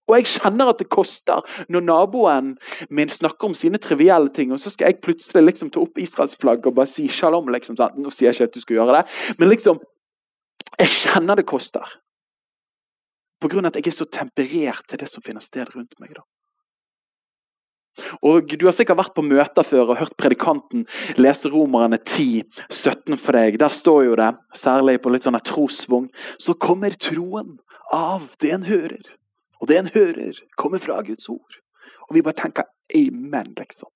[0.10, 2.56] Og jeg kjenner at det koster når naboen
[2.90, 6.72] min snakker om sine trivielle ting, og så skal jeg plutselig liksom ta opp israelsflagget
[6.72, 7.52] og bare si shalom.
[7.54, 7.98] liksom, sant?
[7.98, 9.82] Nå sier jeg ikke at du skal gjøre det, men liksom
[10.80, 11.84] Jeg kjenner det koster.
[13.40, 16.14] På grunn av at jeg er så temperert til det som finner sted rundt meg.
[16.16, 16.26] da.
[18.24, 20.86] Og Du har sikkert vært på møter før og hørt predikanten
[21.18, 23.60] lese Romerne 10, 17 for deg.
[23.60, 27.58] Der står jo det, særlig på litt sånn trosvogn, så kommer troen
[27.96, 29.16] av det en hører.
[29.60, 31.60] Og det en hører, kommer fra Guds ord.
[32.08, 33.92] Og vi bare tenker amen, liksom.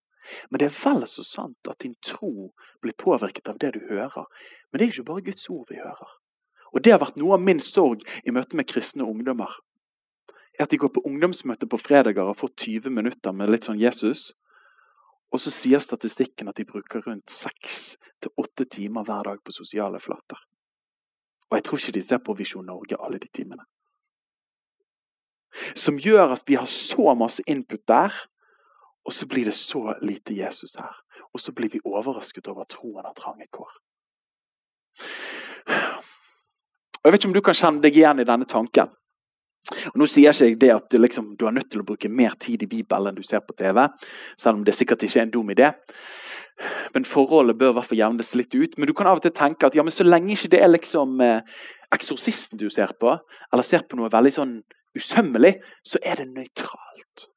[0.50, 2.52] Men det er vel så sant at din tro
[2.82, 4.28] blir påvirket av det du hører.
[4.72, 6.12] Men det er ikke bare Guds ord vi hører.
[6.74, 9.52] Og Det har vært noe av min sorg i møte med kristne ungdommer.
[10.60, 14.32] At de går på ungdomsmøte på fredager og får 20 minutter med litt sånn Jesus.
[15.34, 20.38] Og så sier statistikken at de bruker rundt 6-8 timer hver dag på sosiale flater.
[21.50, 23.66] Og jeg tror ikke de ser på Visjon Norge alle de timene.
[25.78, 28.14] Som gjør at vi har så masse input der,
[29.06, 30.96] og så blir det så lite Jesus her.
[31.34, 33.74] Og så blir vi overrasket over troen har trange kår.
[37.04, 38.92] Og Jeg vet ikke om du kan kjenne deg igjen i denne tanken.
[39.92, 42.12] Og Nå sier ikke jeg det at du, liksom, du er nødt til å bruke
[42.12, 43.80] mer tid i Bibelen enn du ser på TV,
[44.40, 45.72] selv om det sikkert ikke er en dum idé.
[46.96, 48.78] Men forholdet bør i hvert fall jevnes litt ut.
[48.78, 50.72] Men du kan av og til tenke at ja, men så lenge ikke det er
[50.72, 51.60] liksom eh,
[51.96, 53.18] eksorsisten du ser på,
[53.52, 54.58] eller ser på noe veldig sånn
[54.96, 57.28] usømmelig, så er det nøytralt.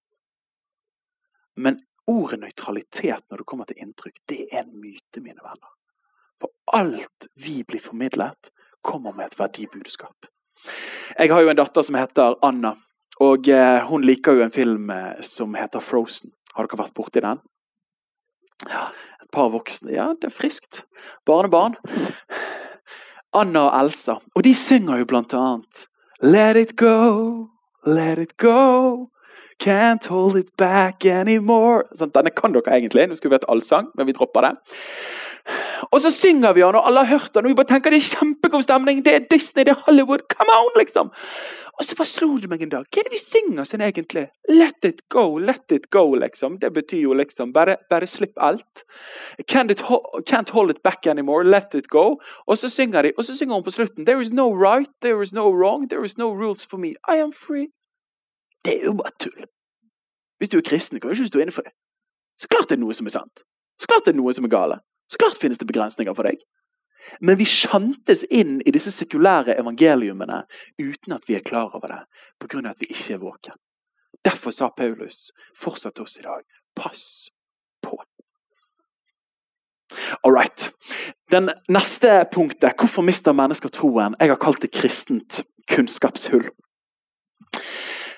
[1.57, 5.73] Men ordet nøytralitet når det kommer til inntrykk, det er en myte, mine venner.
[6.37, 8.53] For alt vi blir formidlet,
[8.87, 10.31] kommer med et verdibudskap.
[11.19, 12.77] Jeg har jo en datter som heter Anna.
[13.23, 16.33] Og eh, hun liker jo en film eh, som heter Frozen.
[16.57, 17.41] Har dere vært borti den?
[18.69, 18.89] Ja,
[19.23, 19.93] Et par voksne.
[19.93, 20.85] Ja, det er friskt.
[21.27, 21.77] Barnebarn.
[23.37, 24.21] Anna og Elsa.
[24.35, 25.87] Og de synger jo blant annet
[26.23, 27.51] Let it go,
[27.85, 29.11] let it go.
[29.61, 31.85] Can't hold it back anymore.
[31.97, 33.07] Sånn, denne kan dere egentlig.
[33.09, 34.53] Nå skulle vi hatt allsang, men vi dropper det.
[35.93, 38.01] Og så synger vi den, og alle har hørt den, og vi bare tenker det
[38.03, 39.05] er kjempegod stemning.
[39.05, 40.27] Det er Disney, det er Hollywood.
[40.33, 41.13] Come on, liksom!
[41.79, 42.87] Og så bare slo det meg en dag.
[42.89, 44.23] Hva er det vi synger sånn egentlig?
[44.49, 46.57] Let it go, let it go, liksom.
[46.63, 48.87] Det betyr jo liksom bare, bare slipp alt.
[49.53, 52.17] Can't, ho can't, hold it back anymore, let it go.
[52.47, 55.23] Og så synger de, og så synger hun på slutten There is no right, there
[55.23, 56.95] is no wrong, there is no rules for me.
[57.05, 57.69] I am free.
[58.65, 59.45] Det er jo bare tull.
[60.41, 61.77] Hvis du er kristen, kan du ikke stå inne for det.
[62.41, 63.45] Så klart det er noe som er sant.
[63.81, 64.81] Så klart det er noe som er gale.
[65.13, 66.41] Så klart finnes det begrensninger for deg.
[67.21, 70.43] Men vi sjantes inn i disse sekulære evangeliumene
[70.83, 72.03] uten at vi er klar over det,
[72.43, 72.65] pga.
[72.71, 73.59] at vi ikke er våken.
[74.25, 76.43] Derfor sa Paulus fortsatt oss i dag
[76.77, 77.29] pass
[77.83, 78.03] på.
[80.23, 80.73] All right.
[81.31, 84.17] Den neste punktet, hvorfor mister mennesker troen?
[84.21, 85.41] Jeg har kalt det kristent
[85.71, 86.51] kunnskapshull.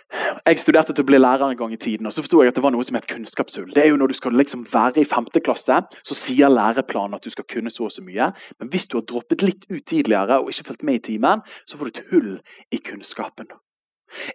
[0.08, 2.56] Jeg studerte til å bli lærer en gang i tiden, og så forsto jeg at
[2.56, 3.68] det var noe som het kunnskapshull.
[3.74, 7.24] Det er jo Når du skal liksom være i femte klasse, så sier læreplanen at
[7.24, 8.30] du skal kunne så og så mye.
[8.58, 11.76] Men hvis du har droppet litt ut tidligere og ikke fulgt med i timen, så
[11.76, 12.30] får du et hull
[12.72, 13.52] i kunnskapen.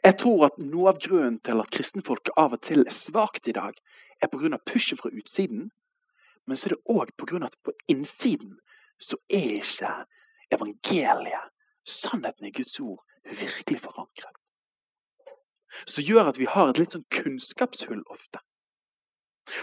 [0.03, 3.57] Jeg tror at noe av grunnen til at kristenfolket av og til er svakt i
[3.57, 3.73] dag,
[4.21, 4.57] er pga.
[4.65, 5.71] pushet fra utsiden,
[6.45, 7.45] men så er det òg pga.
[7.45, 8.59] at på innsiden
[8.99, 10.05] så er ikke
[10.51, 11.49] evangeliet,
[11.83, 14.42] sannheten i Guds ord, virkelig forankret
[15.85, 18.41] som gjør at vi har et litt sånn kunnskapshull ofte.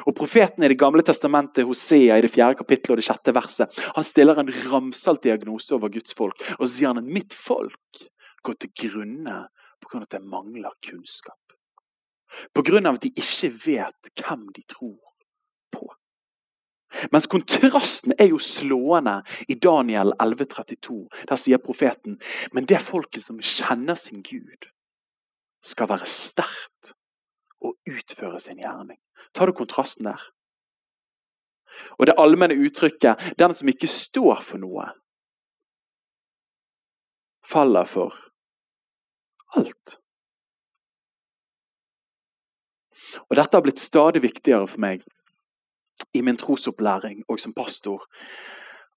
[0.07, 3.81] Og Profeten i Det gamle testamentet, Hosea i det fjerde kapittelet og det sjette verset,
[3.97, 6.37] han stiller en ramsalt diagnose over Guds folk.
[6.59, 8.03] Og så sier han at mitt folk
[8.45, 9.47] går til grunne
[9.81, 10.03] pga.
[10.03, 11.39] at det mangler kunnskap.
[12.55, 12.89] Pga.
[12.89, 15.01] at de ikke vet hvem de tror
[15.73, 15.89] på.
[17.13, 21.09] Mens kontrasten er jo slående i Daniel 11,32.
[21.29, 22.21] Der sier profeten
[22.53, 24.69] men det folket som kjenner sin Gud,
[25.63, 26.93] skal være sterkt
[27.61, 28.99] og utføre sin gjerning.
[29.35, 30.21] Tar du kontrasten der?
[31.99, 34.93] Og det allmenne uttrykket 'den som ikke står for noe',
[37.45, 38.15] faller for
[39.57, 40.01] alt.
[43.31, 45.03] Og Dette har blitt stadig viktigere for meg
[46.15, 48.07] i min trosopplæring og som pastor.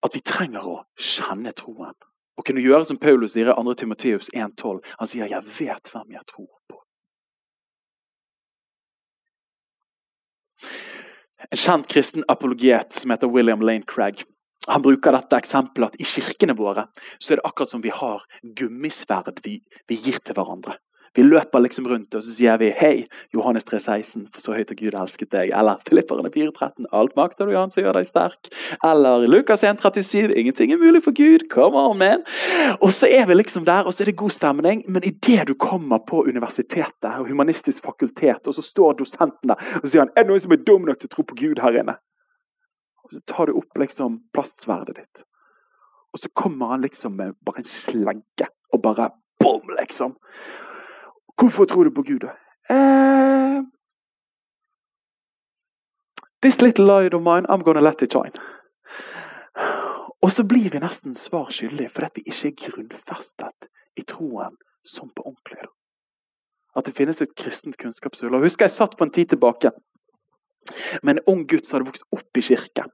[0.04, 1.96] At vi trenger å kjenne troen.
[2.38, 3.74] Og kunne gjøre som Paulus sier i 2.
[3.78, 4.80] Timoteus 1,12.
[5.00, 6.82] Han sier 'jeg vet hvem jeg tror på'.
[11.52, 14.24] En kjent kristen apologiet som heter William Lane Craig,
[14.68, 16.86] han bruker dette eksempelet at i kirkene våre
[17.20, 18.24] så er det akkurat som vi har
[18.56, 20.78] gummisverd vi, vi gir til hverandre.
[21.14, 24.72] Vi løper liksom rundt og så sier vi hei, Johannes 3, 16, for så høyt
[24.72, 25.52] har Gud elsket deg.
[25.54, 28.50] Eller Filipperne 13, alt makter du, Han som gjør deg sterk.
[28.84, 31.46] Eller Lukas 1, 37, ingenting er mulig for Gud.
[31.54, 32.24] Come on, man.
[32.82, 34.84] Og så er vi liksom der, og så er det god stemning.
[34.88, 39.88] Men idet du kommer på universitetet og humanistisk fakultet, og så står dosenten der og
[39.88, 41.78] sier han, er det noen som er dum nok til å tro på Gud her
[41.84, 41.98] inne?
[43.04, 45.24] Og så tar du opp liksom plastsverdet ditt.
[46.14, 49.10] Og så kommer han liksom med bare en slenke og bare
[49.42, 50.16] bom, liksom.
[51.40, 52.34] Hvorfor tror du på Gud, da?
[52.70, 53.64] Uh,
[56.42, 58.38] this little light of mine, I'm gonna let it shine.
[60.24, 63.68] Og så blir vi nesten svar skyldige, for vi ikke er grunnfestet
[64.00, 64.56] i troen
[64.88, 65.68] som på ordentlig.
[66.76, 68.34] At det finnes et kristent kunnskapshull.
[68.36, 69.72] Og husker Jeg satt for en tid tilbake
[71.04, 72.90] med en ung gutt som hadde vokst opp i kirken.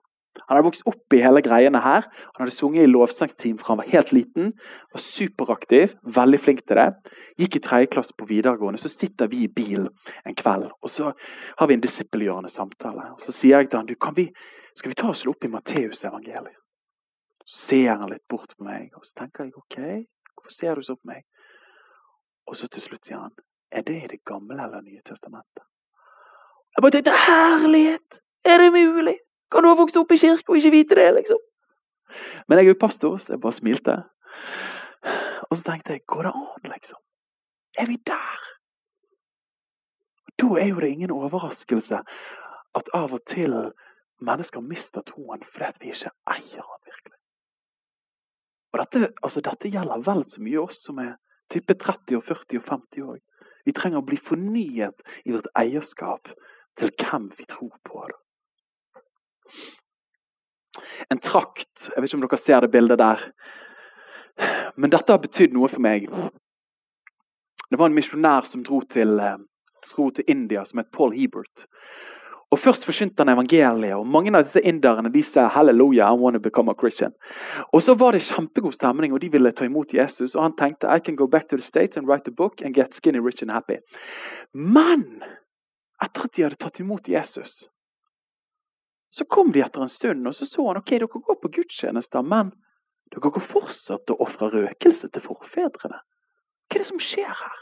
[0.47, 2.07] Han hadde vokst opp i hele greiene her.
[2.35, 4.53] Han hadde sunget i lovsangsteam fra han var helt liten.
[4.93, 7.15] Var superaktiv, veldig flink til det.
[7.39, 8.81] Gikk i tredje klasse på videregående.
[8.81, 9.89] Så sitter vi i bilen
[10.25, 11.11] en kveld og så
[11.57, 13.11] har vi en disippelgjørende samtale.
[13.13, 14.29] Og Så sier jeg til han, du, vi,
[14.75, 16.57] skal vi ta oss opp i Matteusevangeliet?
[17.45, 19.77] Så ser han litt bort på meg, og så tenker jeg OK,
[20.35, 21.23] hvorfor ser du så på meg?
[22.45, 23.33] Og så til slutt sier han,
[23.71, 25.65] er det i Det gamle eller Nye testamentet?
[26.75, 28.19] Jeg bare tenkte herlighet!
[28.45, 29.17] Er det mulig?
[29.51, 31.41] Kan du ha vokst opp i kirke og ikke vite det, liksom?
[32.47, 33.95] Men jeg er jo pastor, så jeg bare smilte.
[35.49, 37.01] Og så tenkte jeg, går det an, liksom?
[37.77, 38.45] Er vi der?
[40.39, 42.01] Da er jo det ingen overraskelse
[42.75, 43.55] at av og til
[44.23, 47.17] mennesker mister troen fordi vi ikke eier den virkelig.
[48.73, 51.15] Og dette, altså, dette gjelder vel så mye oss som er
[51.49, 53.19] tippet 30 og 40 og 50 år.
[53.65, 56.29] Vi trenger å bli fornyet i vårt eierskap
[56.79, 58.05] til hvem vi tror på.
[58.07, 58.19] Det.
[61.09, 61.89] En trakt.
[61.89, 63.23] Jeg vet ikke om dere ser det bildet der.
[64.75, 66.07] Men dette har betydd noe for meg.
[67.69, 69.37] Det var en misjonær som dro til, eh,
[69.91, 71.65] dro til India, som het Paul Hebert.
[72.51, 76.33] Og Først forkynte han evangeliet, og mange av disse inderne de sa «Hallelujah, I want
[76.33, 77.13] to become a Christian.
[77.73, 80.35] Og Så var det kjempegod stemning, og de ville ta imot Jesus.
[80.35, 82.73] Og han tenkte I can go back to the States and write a book and
[82.73, 83.77] get skinny, rich and happy.
[84.53, 85.23] Men
[86.01, 87.69] etter at de hadde tatt imot Jesus,
[89.09, 92.21] så kom de etter en stund, og så så han ok, dere går på gudstjenester,
[92.21, 92.51] men
[93.09, 96.01] dere går fortsatt til å røkelse til forfedrene.
[96.69, 97.59] Hva er det som skjer her?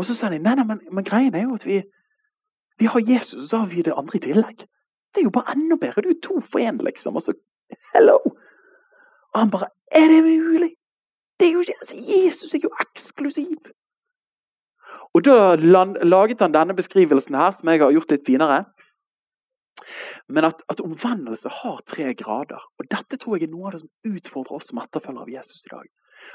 [0.00, 1.82] Og så sa de nei, nei, men, men greien er jo at vi,
[2.80, 4.64] vi har Jesus, og så har vi det andre i tillegg.
[5.12, 6.06] Det er jo bare enda bedre.
[6.06, 7.18] Du er to for én, liksom.
[7.18, 7.34] Og så
[7.92, 8.16] hello!
[9.34, 10.70] Og han bare Er det mulig?
[11.40, 13.72] Det er jo ikke, altså, Jesus er jo eksklusiv.
[15.14, 18.64] Og Da laget han denne beskrivelsen her, som jeg har gjort litt finere.
[20.28, 22.62] Men at, at, omvendelse har tre grader.
[22.78, 25.66] Og Dette tror jeg er noe av det som utfordrer oss som etterfølgere av Jesus
[25.66, 25.88] i dag.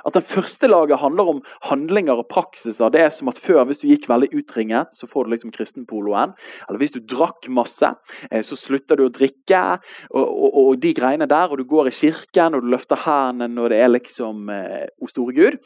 [0.06, 2.90] At den første laget handler om handlinger og praksiser.
[2.94, 6.34] Det er som at Før, hvis du gikk veldig utringet, så får du liksom kristenpoloen.
[6.68, 7.94] Eller hvis du drakk masse,
[8.32, 9.64] eh, så slutter du å drikke.
[10.12, 13.54] Og, og, og, de greiene der, og du går i kirken og du løfter hendene
[13.54, 15.60] når det er liksom eh, O store Gud.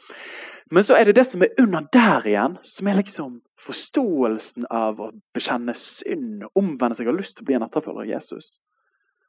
[0.70, 5.00] Men så er det det som er under der igjen, som er liksom forståelsen av
[5.00, 8.54] å bekjenne synd, omvende seg og lyst til å bli en etterfølger av Jesus.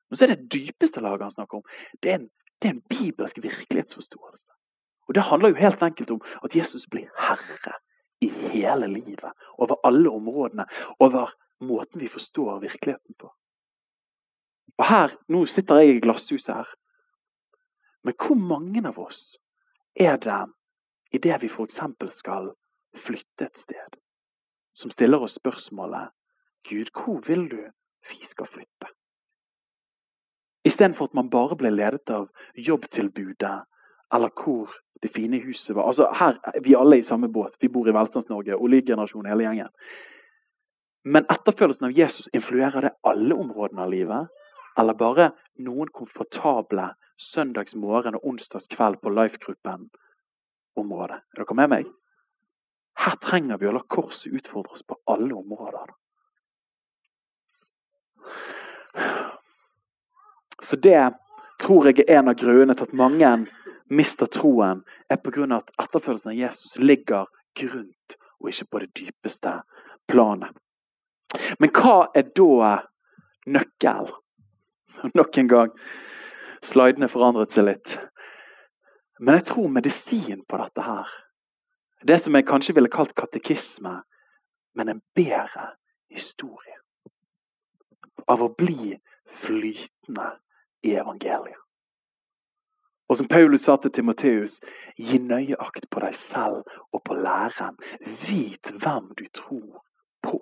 [0.10, 1.78] Men så er det dypeste laget han snakker om.
[2.00, 2.28] Det er en,
[2.60, 4.52] det er en bibelsk virkelighetsforståelse.
[5.08, 7.78] Og Det handler jo helt enkelt om at Jesus blir herre
[8.22, 9.32] i hele livet.
[9.58, 10.66] Over alle områdene.
[11.00, 13.34] Over måten vi forstår virkeligheten på.
[14.78, 16.70] Og her, Nå sitter jeg i glasshuset her.
[18.04, 19.38] Men hvor mange av oss
[19.96, 20.46] er det
[21.12, 21.80] idet vi f.eks.
[22.10, 22.52] skal
[22.96, 24.00] flytte et sted,
[24.74, 26.10] som stiller oss spørsmålet
[26.70, 27.62] Gud, hvor vil du
[28.10, 28.88] vi skal flytte?
[30.66, 33.64] Istedenfor at man bare blir ledet av jobbtilbudet
[34.14, 34.70] eller hvor
[35.02, 35.88] det fine huset var.
[35.88, 37.56] Altså her, Vi alle er i samme båt.
[37.62, 38.56] Vi bor i Velstands-Norge.
[38.56, 39.68] Oljegenerasjonen, hele gjengen.
[41.04, 44.28] Men etterfølelsen av Jesus, influerer det alle områdene av livet?
[44.78, 51.18] Eller bare noen komfortable søndagsmorgen og onsdagskveld på Life-gruppen-området?
[51.18, 51.86] Er dere med meg?
[53.02, 55.94] Her trenger vi å la korset utfordre oss på alle områder.
[60.62, 61.10] Så det
[61.62, 63.32] tror jeg er en av grunnene til at mange
[63.92, 65.58] mister troen, er pga.
[65.58, 67.26] at etterfølgelsen av Jesus ligger
[67.58, 69.56] grunt og ikke på det dypeste
[70.08, 70.54] planet.
[71.60, 72.78] Men hva er da
[73.48, 74.12] nøkkel?
[75.16, 75.74] Nok en gang.
[76.62, 77.98] Slidene forandret seg litt.
[79.20, 81.10] Men jeg tror medisin på dette her,
[82.08, 84.02] det som jeg kanskje ville kalt katekisme,
[84.74, 85.72] men en bedre
[86.10, 86.78] historie.
[88.28, 88.96] Av å bli
[89.42, 90.30] flytende
[90.86, 91.60] i evangeliet.
[93.12, 94.62] Og som Paulus sa til Timoteus,
[94.96, 96.64] gi nøye akt på deg selv
[96.96, 97.76] og på læreren.
[98.24, 99.82] Vit hvem du tror
[100.24, 100.40] på.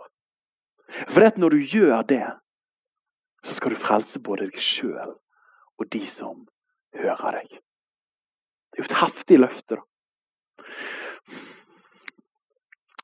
[1.10, 2.28] For det at når du gjør det,
[3.44, 5.16] så skal du frelse både deg sjøl
[5.80, 6.46] og de som
[6.94, 7.58] hører deg.
[8.70, 9.86] Det er jo et heftig løfte, da.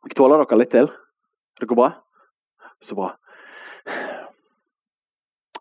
[0.05, 0.89] Jeg tåler dere litt til?
[1.59, 1.91] Det går bra?
[2.83, 3.13] Så bra.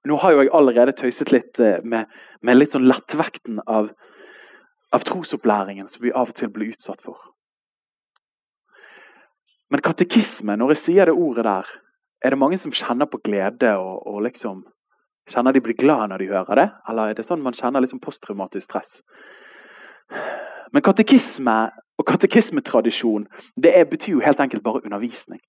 [0.04, 2.10] Nå har jo jeg allerede tøyset litt eh, med,
[2.44, 3.88] med litt sånn lettvekten av,
[4.92, 7.16] av trosopplæringen som vi av og til blir utsatt for.
[9.72, 11.70] Men katekisme, når jeg sier det ordet der,
[12.24, 14.64] er det mange som kjenner på glede og, og liksom
[15.24, 16.64] Kjenner de blir glad når de hører det?
[16.84, 18.98] Eller er det sånn man kjenner liksom posttraumatisk stress?
[20.68, 21.54] Men katekisme
[21.98, 23.28] og katekismetradisjon
[23.62, 25.40] det er, betyr jo helt enkelt bare undervisning.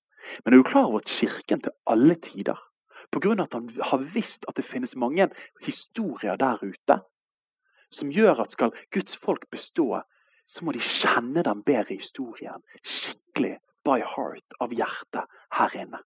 [0.44, 2.60] Men er du klar over at Kirken til alle tider
[3.12, 3.36] Pga.
[3.44, 5.30] at han har visst at det finnes mange
[5.62, 7.00] historier der ute
[7.92, 10.02] som gjør at skal Guds folk bestå,
[10.48, 16.02] så må de kjenne den bedre historien skikkelig by heart, av hjertet, her inne.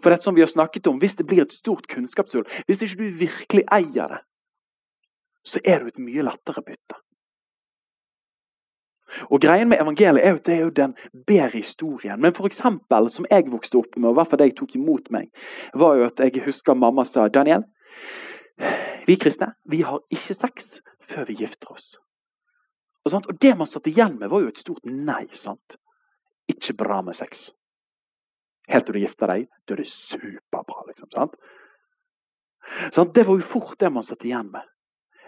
[0.00, 2.96] For det som vi har snakket om, Hvis det blir et stort kunnskapshull, hvis ikke
[2.96, 4.20] du virkelig eier det,
[5.44, 6.96] så er du et mye lettere bytte.
[9.30, 10.94] Og greien med evangeliet er jo at det er jo den
[11.26, 12.20] bedre historien.
[12.20, 14.76] Men for eksempel, som jeg vokste opp med, og i hvert fall det jeg tok
[14.78, 15.30] imot meg,
[15.74, 17.66] var jo at jeg husker mamma sa Daniel,
[19.06, 20.76] vi kristne vi har ikke sex
[21.10, 21.94] før vi gifter oss.
[23.04, 25.24] Og, og det man satt igjen med, var jo et stort nei.
[25.32, 25.78] sant?
[26.50, 27.50] Ikke bra med sex.
[28.70, 30.84] Helt til du gifter deg, da er det superbra.
[30.90, 31.38] liksom, sant?
[32.94, 34.66] Sånn, det var jo fort det man satt igjen med.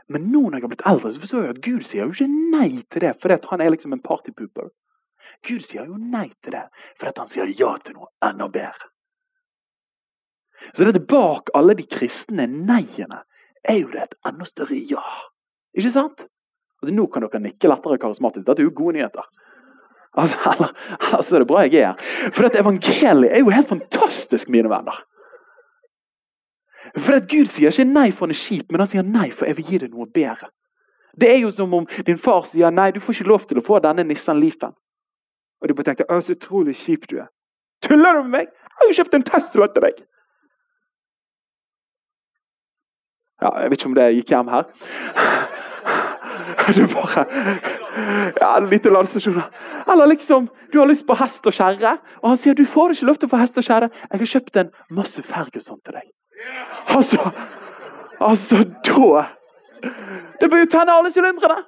[0.09, 2.57] Men nå når jeg har blitt eldre, så forstår jeg at Gud sier jo ikke
[2.57, 4.71] nei til det fordi han er liksom en partypooper.
[5.47, 6.65] Gud sier jo nei til det
[7.01, 8.91] fordi han sier ja til noe enda bedre.
[10.73, 13.23] Så det bak alle de kristne nei-ene
[13.69, 15.03] er jo det et enda større ja.
[15.77, 16.27] Ikke sant?
[16.83, 18.45] Altså, nå kan dere nikke lettere karismatisk.
[18.47, 19.27] Dette er jo gode nyheter.
[20.19, 20.75] Altså, eller,
[21.13, 22.31] altså, det er bra jeg er her.
[22.35, 24.99] For dette evangeliet er jo helt fantastisk, mine venner.
[26.99, 29.49] For at Gud sier ikke nei for han er kjip, men han sier nei for
[29.49, 30.51] jeg vil gi deg noe bedre.
[31.17, 33.65] Det er jo som om din far sier nei, du får ikke lov til å
[33.65, 34.73] få denne Nissan Leafen.
[35.63, 37.29] Og du bare tenker å, så utrolig kjip du er.
[37.85, 38.49] Tuller du med meg?
[38.53, 40.01] Jeg har jo kjøpt en Tesla til deg!
[43.43, 44.69] Ja, jeg vet ikke om det gikk hjem her.
[46.73, 47.23] Du bare
[48.41, 49.43] Ja, lite landstasjon.
[49.93, 53.07] Eller liksom, du har lyst på hest og kjerre, og han sier du får ikke
[53.07, 53.91] lov til å få hest og kjerre.
[54.11, 56.09] Jeg har kjøpt en masse Ferguson til deg.
[56.87, 57.31] Altså
[58.23, 59.25] Altså, da
[60.41, 61.63] Det bør jo tenne alle sylindrene!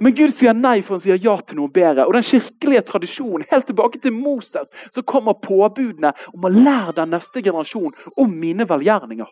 [0.00, 2.06] Men Gud sier nei, for han sier ja til noe bedre.
[2.08, 7.12] Og den kirkelige tradisjonen, helt tilbake til Moses, så kommer påbudene om å lære den
[7.14, 9.28] neste generasjon om mine velgjerninger.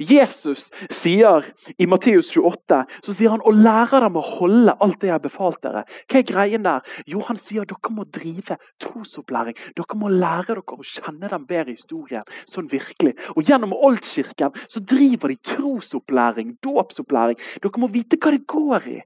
[0.00, 1.46] Jesus sier
[1.78, 5.24] i Matteus 28 så sier han, å lære dem å holde alt det jeg har
[5.24, 5.84] befalt dere.
[6.10, 6.86] Hva er greien der?
[7.06, 9.58] Jo, Han sier dere må drive trosopplæring.
[9.78, 12.24] Dere må lære dere å kjenne den bedre historien.
[12.50, 13.14] sånn virkelig.
[13.36, 17.38] Og Gjennom Oldkirken så driver de trosopplæring, dåpsopplæring.
[17.62, 19.00] Dere må vite hva det går i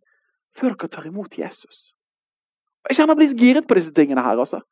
[0.57, 1.93] før dere tar imot Jesus.
[2.89, 4.39] Jeg kjenner jeg blir så giret på disse tingene her.
[4.39, 4.63] altså.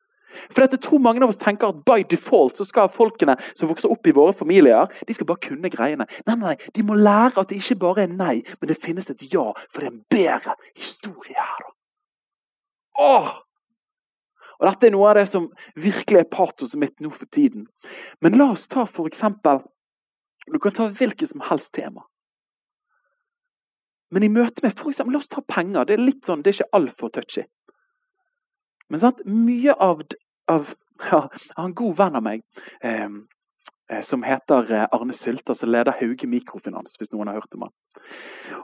[0.51, 3.91] For dette tror mange av oss tenker at by default så skal folkene som vokser
[3.91, 6.07] opp i våre familier, de skal bare kunne greiene.
[6.27, 9.25] Nei, nei, De må lære at det ikke bare er nei, men det finnes et
[9.33, 9.51] ja.
[9.71, 11.71] For det er en bedre historie her.
[12.99, 13.33] Åh!
[14.55, 17.67] Og Dette er noe av det som virkelig er patoset mitt nå for tiden.
[18.23, 19.63] Men la oss ta for eksempel
[20.45, 22.03] Du kan ta hvilket som helst tema.
[24.13, 25.87] Men i møte med for eksempel, La oss ta penger.
[25.87, 27.43] Det er litt sånn, det er ikke altfor touchy.
[28.89, 29.23] Men sant?
[29.25, 30.03] mye av,
[30.47, 30.73] av
[31.11, 32.43] ja, Jeg har en god venn av meg
[32.81, 33.09] eh,
[34.01, 36.95] som heter eh, Arne Sylter, som leder Hauge Mikrofinans.
[36.97, 37.73] hvis noen har hørt om han.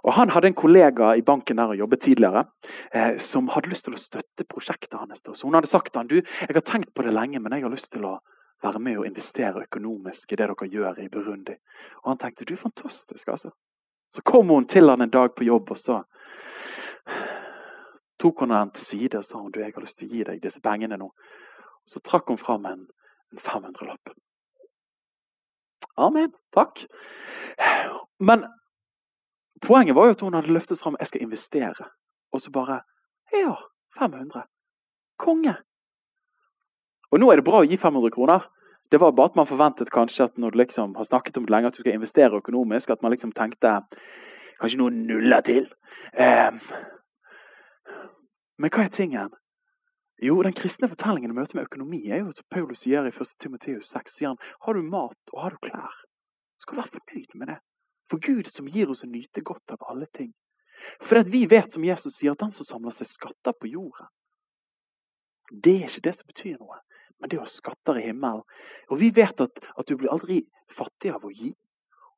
[0.03, 2.45] Og Han hadde en kollega i banken der og jobbet tidligere,
[2.93, 5.21] eh, som hadde lyst til å støtte prosjektet hans.
[5.23, 7.63] Så Hun hadde sagt til han, du, jeg har tenkt på det lenge, men jeg
[7.63, 8.19] har lyst til å
[8.63, 11.57] være med og investere økonomisk i det dere gjør i Burundi.
[12.03, 13.51] Og han tenkte du, er fantastisk, altså.
[14.11, 16.01] Så kom hun til han en dag på jobb, og så
[18.19, 20.25] tok hun han til side og sa hun, du, jeg har lyst til å gi
[20.27, 21.09] deg disse pengene nå.
[21.85, 22.87] Så trakk hun fram en,
[23.31, 24.13] en 500-lapp.
[25.97, 26.31] Amen.
[26.53, 26.85] Takk.
[28.19, 28.45] Men
[29.61, 31.89] poenget var jo at hun hadde løftet fram jeg skal investere.
[32.31, 32.81] Og så bare
[33.33, 33.55] Ja,
[33.99, 34.43] 500.
[35.17, 35.55] Konge.
[37.11, 38.47] Og nå er det bra å gi 500 kroner.
[38.91, 41.53] Det var bare at man forventet kanskje at når du liksom har snakket om det
[41.53, 43.79] lenge, at du skal investere økonomisk, at man liksom tenkte
[44.59, 45.69] kanskje noen nuller til.
[46.13, 46.51] Eh,
[48.59, 49.31] men hva er tingen?
[50.21, 53.31] Jo, den kristne fortellingen i møte med økonomi er jo som Paulus sier i 1.
[53.41, 54.13] Timoteus 6.
[54.19, 55.95] sier han, Har du mat og har du klær,
[56.61, 57.55] skal du være fornøyd med det.
[58.11, 60.29] For Gud som gir oss å nyte godt av alle ting.
[61.09, 64.13] For at vi vet, som Jesus sier, at den som samler seg skatter på jorden,
[65.49, 66.77] det er ikke det som betyr noe,
[67.17, 68.45] men det er å skatter i himmelen.
[68.93, 70.43] Og vi vet at, at du blir aldri
[70.77, 71.49] fattig av å gi.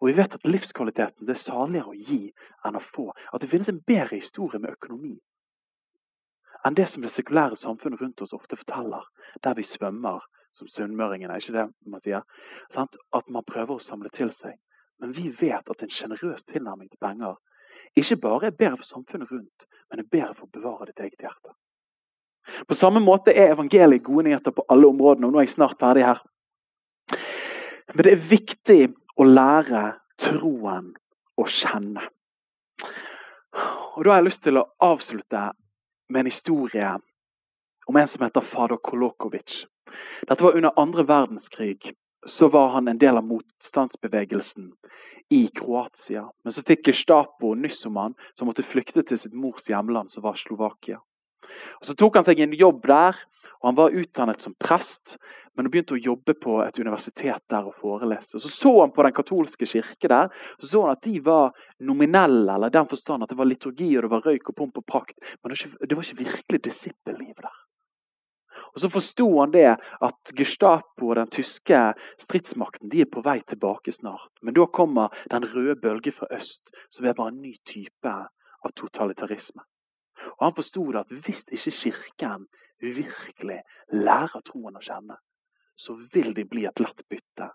[0.03, 2.25] Og vi vet at livskvaliteten det er saligere å gi
[2.67, 3.13] enn å få.
[3.31, 5.15] At det finnes en bedre historie med økonomi
[6.65, 9.03] enn det som det sekulære samfunnet rundt oss ofte forteller,
[9.43, 11.37] der vi svømmer som sunnmøringene.
[11.37, 12.21] ikke det man sier?
[12.71, 12.97] Sant?
[13.13, 14.59] At man prøver å samle til seg.
[14.99, 17.35] Men vi vet at en sjenerøs tilnærming til penger
[17.95, 21.21] ikke bare er bedre for samfunnet rundt, men er bedre for å bevare ditt eget
[21.21, 21.53] hjerte.
[22.67, 25.27] På samme måte er evangeliet gode nyheter på alle områdene.
[25.27, 26.21] og nå er jeg snart ferdig her.
[27.93, 28.81] Men det er viktig
[29.17, 29.83] å lære
[30.17, 30.93] troen
[31.37, 32.01] å kjenne.
[33.95, 35.51] Og Da har jeg lyst til å avslutte
[36.13, 36.93] med en historie
[37.85, 39.65] om en som heter fader Kolokovic.
[40.27, 41.93] Dette var under andre verdenskrig.
[42.25, 44.69] Så var han en del av motstandsbevegelsen
[45.29, 46.29] i Kroatia.
[46.43, 50.23] Men så fikk Gestapo nyss om han, som måtte flykte til sitt mors hjemland, som
[50.23, 51.01] var Slovakia.
[51.81, 53.19] Og Så tok han seg en jobb der,
[53.59, 55.17] og han var utdannet som prest
[55.55, 58.39] men han begynte å jobbe på et universitet der og forelese.
[58.41, 62.55] Så så han på den katolske kirke der, så så han at de var nominelle,
[62.55, 64.87] eller i den forstand at det var liturgi og det var røyk og pomp og
[64.89, 65.19] prakt.
[65.43, 67.59] Men det var ikke virkelig disippelliv der.
[68.73, 71.81] Og Så forsto han det at Gestapo og den tyske
[72.17, 74.31] stridsmakten de er på vei tilbake snart.
[74.41, 78.73] Men da kommer den røde bølge fra øst, som er bare en ny type av
[78.75, 79.61] totalitarisme.
[80.39, 82.47] Og Han forsto at hvis ikke Kirken
[82.81, 85.19] virkelig lærer troen å kjenne,
[85.75, 87.49] så vil de bli et lett bytte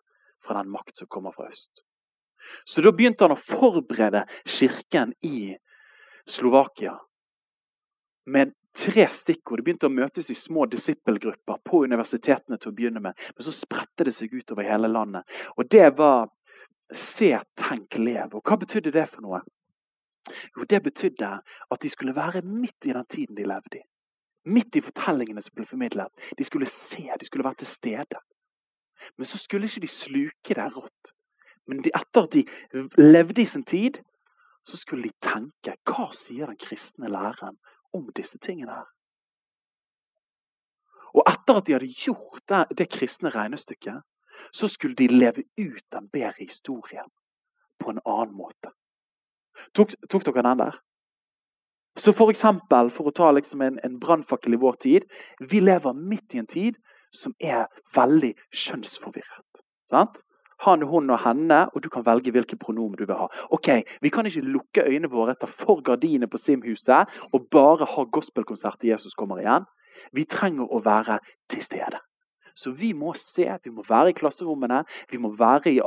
[0.44, 1.84] fra den makt som kommer fra øst.
[2.64, 5.56] Så da begynte han å forberede kirken i
[6.28, 6.94] Slovakia
[8.28, 9.60] med tre stikkord.
[9.60, 13.16] De begynte å møtes i små disippelgrupper på universitetene til å begynne med.
[13.36, 15.28] Men så spredte det seg utover hele landet.
[15.56, 16.28] Og det var
[16.94, 18.36] se, tenk, lev.
[18.36, 19.42] Og hva betydde det for noe?
[20.56, 23.84] Jo, det betydde at de skulle være midt i den tiden de levde i.
[24.49, 26.12] Midt i fortellingene som ble formidlet.
[26.38, 28.20] De skulle se, de skulle være til stede.
[29.16, 31.12] Men så skulle ikke de sluke det rått.
[31.68, 32.44] Men de, etter at de
[32.96, 34.01] levde i sin tid,
[34.68, 37.59] så skulle de tenke hva sier den kristne læreren
[37.96, 38.88] om disse tingene her?
[41.16, 44.03] Og etter at de hadde gjort det, det kristne regnestykket,
[44.53, 47.09] så skulle de leve ut den bedre historien
[47.80, 48.72] på en annen måte.
[49.74, 50.78] Tok, tok dere den der?
[51.99, 55.09] Så for eksempel, for å ta liksom en, en brannfakkel i vår tid
[55.51, 56.78] Vi lever midt i en tid
[57.14, 59.62] som er veldig kjønnsforvirret.
[59.88, 60.22] Sant?
[60.64, 63.28] han, hun og henne, og du kan velge hvilke pronomen du vil ha.
[63.55, 63.68] Ok,
[64.03, 68.80] Vi kan ikke lukke øynene våre, etter for gardinene på Simhuset og bare ha gospelkonsert
[68.80, 69.66] til Jesus kommer igjen.
[70.12, 71.20] Vi trenger å være
[71.51, 72.01] til stede.
[72.59, 75.80] Så vi må se, vi må være i klasserommene, vi må være i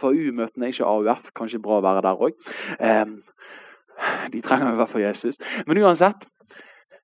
[0.00, 1.30] FAU-møtene, ikke AUF.
[1.36, 2.34] Kanskje bra å være der òg.
[4.32, 5.38] De trenger i hvert fall Jesus.
[5.66, 6.26] Men uansett,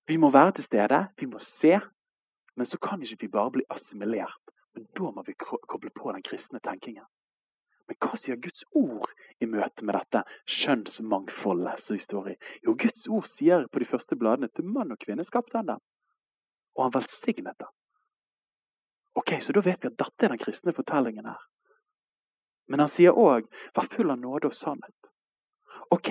[0.09, 1.79] vi må være til stede, vi må se.
[2.57, 4.41] Men så kan ikke vi bare bli assimilert.
[4.75, 7.05] Men da må vi koble på den kristne tenkingen.
[7.89, 9.09] Men hva sier Guds ord
[9.41, 10.21] i møte med dette
[10.53, 12.35] skjønnsmangfoldet som vi står i?
[12.67, 15.81] Jo, Guds ord sier på de første bladene til mann og kvinne skapte han dem.
[16.77, 17.71] Og han velsignet dem.
[19.19, 21.41] Ok, Så da vet vi at dette er den kristne fortellingen her.
[22.69, 25.11] Men han sier òg 'vær full av nåde og sannhet'.
[25.91, 26.11] Ok,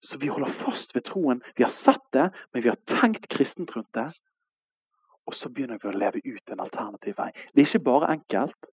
[0.00, 1.42] Så vi holder fast ved troen.
[1.56, 4.08] Vi har sett det, men vi har tenkt kristent rundt det.
[5.26, 7.30] Og så begynner vi å leve ut en alternativ vei.
[7.52, 8.70] Det er ikke bare enkelt.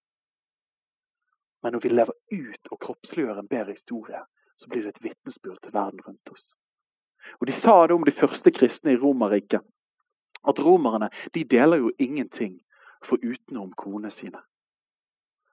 [1.63, 4.21] Men når vi lever ut og kroppsliggjør en bedre historie,
[4.55, 6.53] så blir det et vitnesbyrd til verden rundt oss.
[7.39, 9.61] Og De sa det om de første kristne i Romerriket.
[10.47, 12.61] At romerne de deler jo ingenting
[13.03, 14.39] for utenom konene sine.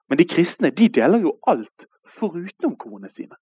[0.07, 1.85] Men de kristne de deler jo alt
[2.19, 3.35] forutenom konene sine.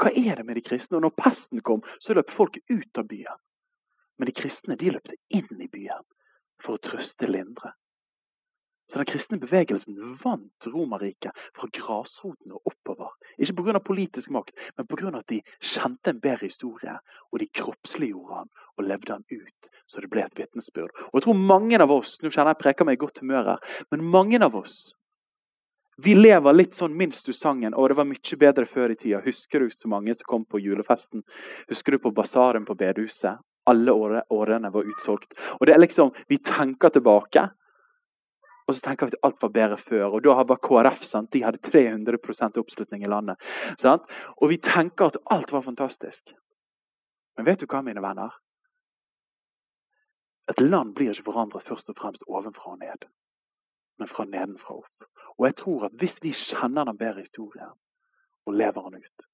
[0.00, 0.96] Hva er det med de kristne?
[0.96, 3.42] Og når pesten kom, så løp folk ut av byen.
[4.18, 6.06] Men de kristne de løpte inn i byen
[6.60, 7.74] for å trøste lindre.
[8.90, 13.12] Så den kristne bevegelsen vant Romerriket fra grasroten og oppover.
[13.38, 13.78] Ikke pga.
[13.78, 15.12] politisk makt, men pga.
[15.18, 16.96] at de kjente en bedre historie.
[17.30, 20.90] Og de kroppsliggjorde han og levde han ut, så det ble et vitnesbyrd.
[21.12, 23.78] Og jeg tror mange av oss nå kjenner jeg preker meg i godt humør her,
[23.90, 24.96] men mange av oss
[26.04, 27.74] vi lever litt sånn minst du sangen.
[27.74, 29.22] Og det var mye bedre før i tida.
[29.24, 31.24] Husker du så mange som kom på julefesten?
[31.70, 33.40] Husker du på basaren på bedehuset?
[33.70, 35.34] Alle årene var utsolgt.
[35.58, 37.50] Og det er liksom, Vi tenker tilbake,
[38.70, 40.04] og så tenker vi at alt var bedre før.
[40.14, 41.32] Og da var KrF sant?
[41.34, 43.40] De hadde 300% oppslutning i landet.
[43.82, 44.06] Sant?
[44.38, 46.30] Og vi tenker at alt var fantastisk.
[47.36, 48.36] Men vet du hva, mine venner?
[50.50, 53.06] Et land blir ikke forandret først og fremst ovenfra og ned,
[53.98, 55.09] men fra nedenfra opp.
[55.40, 57.72] Og jeg tror at hvis vi kjenner den bedre historien
[58.46, 59.26] og lever den ut,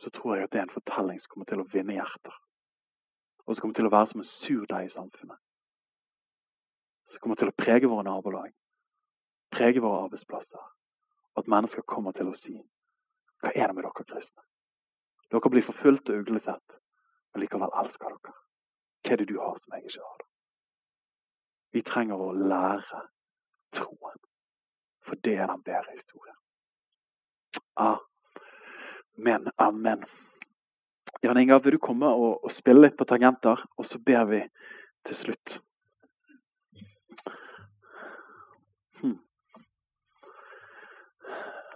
[0.00, 2.34] så tror jeg at det er en fortelling som kommer til å vinne hjerter.
[3.44, 5.38] Og som kommer til å være som en surdeig i samfunnet.
[7.12, 8.52] Som kommer til å prege våre nabolag
[9.52, 10.64] prege våre arbeidsplasser.
[11.34, 12.56] Og at mennesker kommer til å si
[13.42, 14.44] Hva er det med dere kristne?
[15.32, 16.76] Dere blir forfulgt og uglesett,
[17.32, 18.34] men likevel elsker dere.
[19.02, 20.20] Hva er det du har som jeg ikke har?
[21.72, 23.00] Vi trenger å lære
[23.74, 24.20] troen,
[25.06, 26.36] for det er den bedre historien.
[27.76, 30.06] Amen, amen.
[31.22, 34.40] Jan Inga, vil du komme og, og spille litt på tangenter, og så ber vi
[35.06, 35.60] til slutt.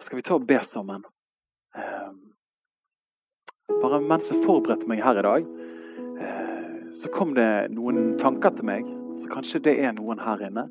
[0.06, 1.02] skal vi ta og be sammen.
[1.74, 2.18] Ehm,
[3.82, 5.48] bare mens jeg forberedte meg her i dag,
[6.22, 8.86] eh, så kom det noen tanker til meg.
[9.18, 10.68] Så kanskje det er noen her inne.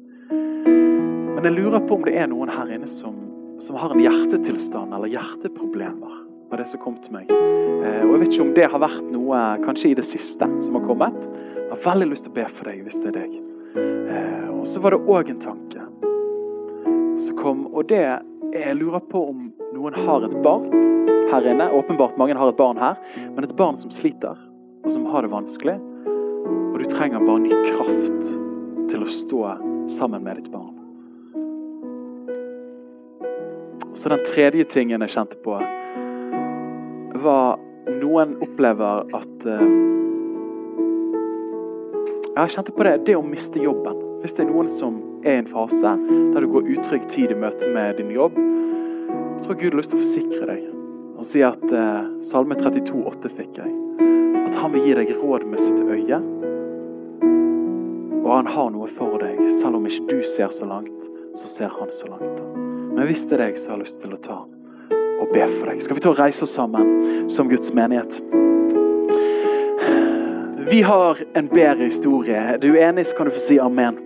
[1.36, 3.16] Men jeg lurer på om det er noen her inne som,
[3.60, 6.22] som har en hjertetilstand eller hjerteproblemer.
[6.50, 7.32] var det som kom til meg.
[7.32, 10.78] Eh, og Jeg vet ikke om det har vært noe kanskje i det siste som
[10.78, 11.18] har kommet.
[11.58, 13.34] Jeg har veldig lyst til å be for deg hvis det er deg.
[13.76, 15.84] Eh, og så var det òg en tanke
[17.26, 18.04] som kom, og det
[18.56, 20.70] jeg lurer på om noen har et barn
[21.34, 21.68] her inne.
[21.76, 24.40] Åpenbart mange har et barn her, men et barn som sliter,
[24.86, 25.76] og som har det vanskelig.
[26.48, 28.32] Og du trenger bare ny kraft
[28.92, 29.44] til å stå
[29.92, 30.75] sammen med ditt barn.
[34.06, 35.56] Så den tredje tingen jeg kjente på,
[37.24, 37.56] var
[37.90, 39.64] noen opplever at uh,
[42.36, 43.98] Jeg kjente på det, det å miste jobben.
[44.22, 47.38] Hvis det er noen som er i en fase der du går utrygg tid i
[47.48, 48.38] møte med din jobb,
[49.42, 50.68] så har Gud lyst til å forsikre deg
[51.16, 53.74] og si at uh, Salme 32, 8 fikk jeg.
[54.44, 56.22] At han vil gi deg råd med sitt øye.
[58.22, 59.42] Og han har noe for deg.
[59.64, 61.10] Selv om ikke du ser så langt,
[61.42, 62.65] så ser han så langt.
[62.96, 64.40] Men hvis det er deg, så har lyst til å ta
[65.16, 65.82] og be for deg.
[65.84, 68.20] Skal vi ta og reise oss sammen som Guds menighet?
[70.70, 72.36] Vi har en bedre historie.
[72.36, 74.00] Er du enig, så kan du få si amen.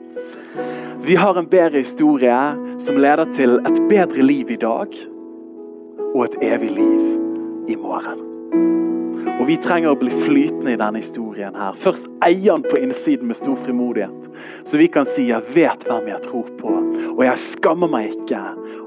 [1.06, 2.36] Vi har en bedre historie
[2.84, 4.98] som leder til et bedre liv i dag
[6.10, 8.26] og et evig liv i morgen.
[9.40, 11.56] Og Vi trenger å bli flytende i denne historien.
[11.56, 11.74] her.
[11.80, 14.30] Først eieren på innsiden med stor frimodighet.
[14.64, 18.42] Så vi kan si 'jeg vet hvem jeg tror på', og jeg skammer meg ikke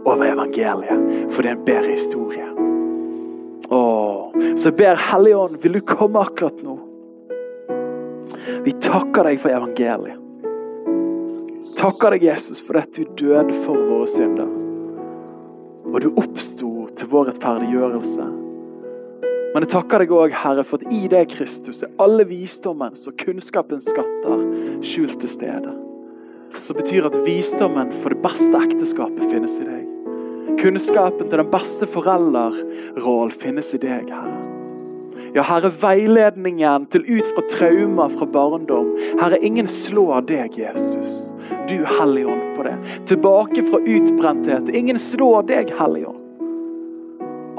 [0.05, 2.49] over evangeliet, for det er en bedre historie.
[3.73, 6.79] Åh, så jeg ber Helligånd, vil du komme akkurat nå?
[8.67, 10.19] Vi takker deg for evangeliet
[11.83, 14.59] takker deg, Jesus, for at du døde for våre synder.
[15.93, 18.25] og du oppsto til vår rettferdiggjørelse.
[19.53, 23.19] Men jeg takker deg òg, Herre, for at i deg, Kristus, er alle visdommens og
[23.21, 24.47] kunnskapens skatter
[24.87, 25.75] skjult til stede.
[26.61, 29.89] Som betyr at visdommen for det beste ekteskapet finnes i deg.
[30.61, 34.43] Kunnskapen til den beste forelderrollen finnes i deg, Herre.
[35.33, 38.91] Ja, Herre, veiledningen til ut fra traumer fra barndom.
[39.17, 41.31] Herre, ingen slår deg, Jesus.
[41.71, 42.77] Du, Helligånd, på det.
[43.09, 44.69] Tilbake fra utbrenthet.
[44.77, 46.21] Ingen slår deg, Helligånd.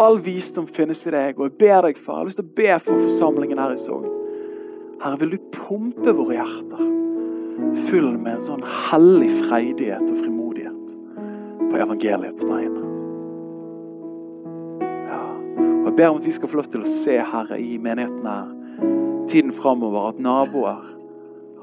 [0.01, 2.21] All visdom finnes i deg, og jeg ber deg, far.
[2.21, 4.09] Jeg har lyst til å be for forsamlingen her i Sogn.
[5.01, 6.93] Herre, vil du pumpe våre hjerter
[7.89, 10.95] full med en sånn hellig freidighet og frimodighet
[11.69, 12.83] på evangeliets vegne.
[15.09, 15.21] Ja.
[15.83, 18.27] Og Jeg ber om at vi skal få lov til å se, Herre, i menigheten
[18.27, 18.49] her,
[19.31, 20.81] tiden framover, at naboer,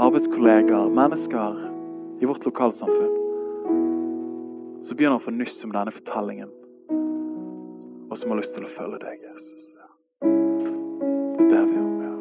[0.00, 1.60] arbeidskollegaer, mennesker
[2.20, 3.16] i vårt lokalsamfunn
[4.80, 6.48] så begynner å få nyss om denne fortellingen
[8.10, 9.68] og som har lyst til å følge deg, Jesus.
[11.38, 12.16] Det ber vi om, ja.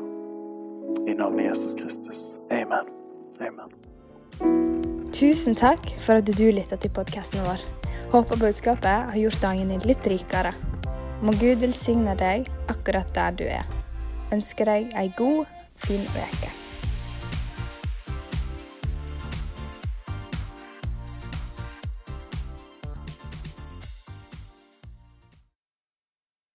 [1.10, 2.32] I navnet Jesus Kristus.
[2.54, 2.99] Amen.
[3.40, 3.72] Amen.
[5.16, 7.64] Tusen takk for at du lytta til podkasten vår.
[8.14, 10.54] Håper budskapet har gjort dagen din litt rikere.
[11.22, 13.68] Må Gud velsigne deg akkurat der du er.
[14.36, 15.46] Ønsker deg ei god,
[15.84, 16.69] fin uke.